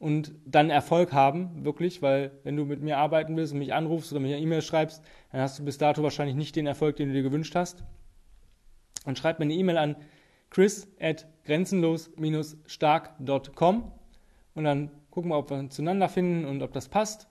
und 0.00 0.32
dann 0.46 0.70
Erfolg 0.70 1.12
haben, 1.12 1.64
wirklich, 1.64 2.02
weil 2.02 2.32
wenn 2.42 2.56
du 2.56 2.64
mit 2.64 2.82
mir 2.82 2.96
arbeiten 2.96 3.36
willst 3.36 3.52
und 3.52 3.58
mich 3.58 3.74
anrufst 3.74 4.12
oder 4.12 4.20
mir 4.20 4.34
eine 4.34 4.42
E-Mail 4.42 4.62
schreibst, 4.62 5.04
dann 5.30 5.42
hast 5.42 5.58
du 5.58 5.64
bis 5.64 5.76
dato 5.76 6.02
wahrscheinlich 6.02 6.36
nicht 6.36 6.56
den 6.56 6.66
Erfolg, 6.66 6.96
den 6.96 7.08
du 7.08 7.14
dir 7.14 7.22
gewünscht 7.22 7.54
hast. 7.54 7.84
Und 9.04 9.18
schreib 9.18 9.38
mir 9.38 9.44
eine 9.44 9.52
E-Mail 9.54 9.76
an 9.76 9.96
chris 10.48 10.88
at 10.98 11.26
grenzenlos-stark.com 11.44 13.92
und 14.54 14.64
dann 14.64 14.90
gucken 15.10 15.30
wir, 15.30 15.36
ob 15.36 15.50
wir 15.50 15.68
zueinander 15.68 16.08
finden 16.08 16.46
und 16.46 16.62
ob 16.62 16.72
das 16.72 16.88
passt. 16.88 17.28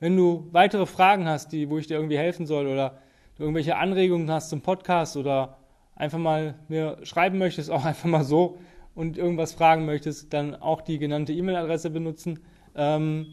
Wenn 0.00 0.16
du 0.16 0.48
weitere 0.52 0.86
Fragen 0.86 1.28
hast, 1.28 1.52
die, 1.52 1.68
wo 1.68 1.76
ich 1.76 1.86
dir 1.86 1.96
irgendwie 1.96 2.18
helfen 2.18 2.46
soll 2.46 2.66
oder 2.66 2.98
du 3.36 3.42
irgendwelche 3.42 3.76
Anregungen 3.76 4.30
hast 4.30 4.50
zum 4.50 4.60
Podcast 4.60 5.16
oder 5.16 5.58
einfach 5.94 6.18
mal 6.18 6.54
mir 6.68 6.98
schreiben 7.02 7.38
möchtest, 7.38 7.70
auch 7.72 7.84
einfach 7.84 8.08
mal 8.08 8.24
so 8.24 8.58
und 8.94 9.18
irgendwas 9.18 9.52
fragen 9.52 9.84
möchtest, 9.84 10.32
dann 10.32 10.54
auch 10.54 10.80
die 10.80 10.98
genannte 10.98 11.32
E-Mail-Adresse 11.32 11.90
benutzen. 11.90 12.40
Ähm, 12.74 13.26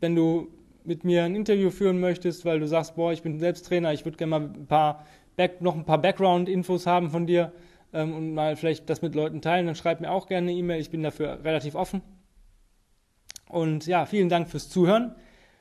wenn 0.00 0.14
du 0.14 0.48
mit 0.84 1.04
mir 1.04 1.24
ein 1.24 1.34
Interview 1.34 1.70
führen 1.70 2.00
möchtest, 2.00 2.44
weil 2.44 2.60
du 2.60 2.66
sagst, 2.66 2.96
boah, 2.96 3.12
ich 3.12 3.22
bin 3.22 3.38
selbst 3.38 3.66
Trainer, 3.66 3.92
ich 3.92 4.04
würde 4.04 4.18
gerne 4.18 4.30
mal 4.30 4.40
ein 4.42 4.66
paar 4.66 5.06
Back, 5.36 5.60
noch 5.60 5.74
ein 5.74 5.84
paar 5.84 6.00
Background-Infos 6.00 6.86
haben 6.86 7.10
von 7.10 7.26
dir 7.26 7.52
ähm, 7.92 8.14
und 8.14 8.34
mal 8.34 8.56
vielleicht 8.56 8.90
das 8.90 9.02
mit 9.02 9.14
Leuten 9.14 9.40
teilen, 9.40 9.66
dann 9.66 9.74
schreib 9.74 10.00
mir 10.00 10.10
auch 10.10 10.26
gerne 10.26 10.50
eine 10.50 10.58
E-Mail. 10.58 10.80
Ich 10.80 10.90
bin 10.90 11.02
dafür 11.02 11.42
relativ 11.44 11.74
offen. 11.74 12.02
Und 13.48 13.86
ja, 13.86 14.04
vielen 14.04 14.28
Dank 14.28 14.48
fürs 14.48 14.68
Zuhören. 14.68 15.14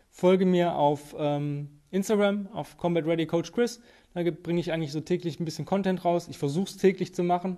Folge 0.10 0.46
mir 0.46 0.76
auf 0.76 1.16
ähm, 1.18 1.73
Instagram 1.94 2.48
auf 2.54 2.78
Combat 2.78 3.06
Ready 3.06 3.28
Coach 3.28 3.52
Chris. 3.52 3.80
Da 4.14 4.24
bringe 4.24 4.60
ich 4.60 4.72
eigentlich 4.72 4.92
so 4.92 5.00
täglich 5.00 5.40
ein 5.40 5.46
bisschen 5.46 5.66
Content 5.66 6.04
raus. 6.04 6.28
Ich 6.28 6.38
versuche 6.38 6.66
es 6.66 6.78
täglich 6.78 7.14
zu 7.14 7.24
machen. 7.24 7.58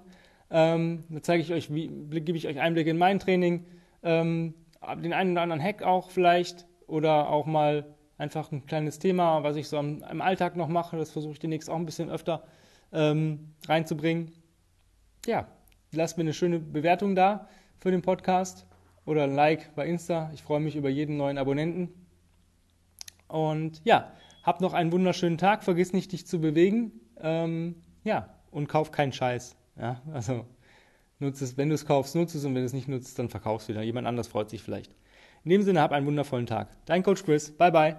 Ähm, 0.52 1.06
da 1.10 1.22
zeige 1.22 1.42
ich 1.42 1.54
euch, 1.54 1.74
wie, 1.74 1.88
gebe 1.88 2.38
ich 2.38 2.48
euch 2.48 2.60
Einblicke 2.60 2.90
in 2.90 2.98
mein 2.98 3.20
Training, 3.20 3.66
ähm, 4.04 4.54
den 5.02 5.14
einen 5.14 5.32
oder 5.32 5.42
anderen 5.42 5.62
Hack 5.62 5.84
auch 5.84 6.12
vielleicht 6.12 6.68
oder 6.88 7.30
auch 7.30 7.46
mal 7.46 7.96
einfach 8.18 8.52
ein 8.52 8.66
kleines 8.66 9.00
Thema, 9.00 9.44
was 9.44 9.56
ich 9.56 9.68
so 9.68 9.78
am, 9.78 10.04
im 10.04 10.22
Alltag 10.22 10.56
noch 10.56 10.68
mache. 10.68 10.98
Das 10.98 11.12
versuche 11.12 11.34
ich 11.34 11.40
demnächst 11.40 11.70
auch 11.70 11.78
ein 11.78 11.86
bisschen 11.86 12.10
öfter 12.10 12.44
ähm, 12.92 13.54
reinzubringen. 13.68 14.32
Ja, 15.26 15.48
lasst 15.92 16.18
mir 16.18 16.24
eine 16.24 16.34
schöne 16.34 16.60
Bewertung 16.60 17.16
da 17.16 17.48
für 17.80 17.92
den 17.92 18.02
Podcast 18.02 18.68
oder 19.06 19.24
ein 19.24 19.34
Like 19.34 19.74
bei 19.76 19.88
Insta. 19.88 20.30
Ich 20.34 20.44
freue 20.44 20.60
mich 20.60 20.76
über 20.76 20.90
jeden 20.90 21.18
neuen 21.18 21.38
Abonnenten. 21.38 21.90
Und 23.28 23.82
ja, 23.84 24.12
hab 24.46 24.62
noch 24.62 24.74
einen 24.74 24.92
wunderschönen 24.92 25.38
Tag, 25.38 25.64
vergiss 25.64 25.92
nicht, 25.92 26.12
dich 26.12 26.28
zu 26.28 26.40
bewegen. 26.40 26.92
Ähm, 27.20 27.76
ja, 28.04 28.30
und 28.52 28.68
kauf 28.68 28.92
keinen 28.92 29.12
Scheiß. 29.12 29.56
Ja, 29.78 30.02
also 30.14 30.46
nutze 31.20 31.44
es, 31.44 31.58
wenn 31.58 31.70
du 31.70 31.76
es 31.76 31.86
kaufst, 31.86 32.16
nutze 32.16 32.38
es 32.38 32.46
und 32.46 32.54
wenn 32.54 32.62
du 32.62 32.66
es 32.66 32.74
nicht 32.74 32.88
nutzt, 32.88 33.18
dann 33.20 33.30
verkaufst 33.30 33.68
wieder. 33.68 33.82
Jemand 33.82 34.08
anders 34.08 34.28
freut 34.28 34.50
sich 34.50 34.62
vielleicht. 34.62 34.96
In 35.44 35.50
dem 35.50 35.64
Sinne, 35.64 35.82
hab 35.82 35.92
einen 35.92 36.06
wundervollen 36.06 36.46
Tag. 36.46 36.70
Dein 36.86 37.04
Coach 37.04 37.24
Chris. 37.24 37.52
Bye 37.52 37.72
bye. 37.72 37.96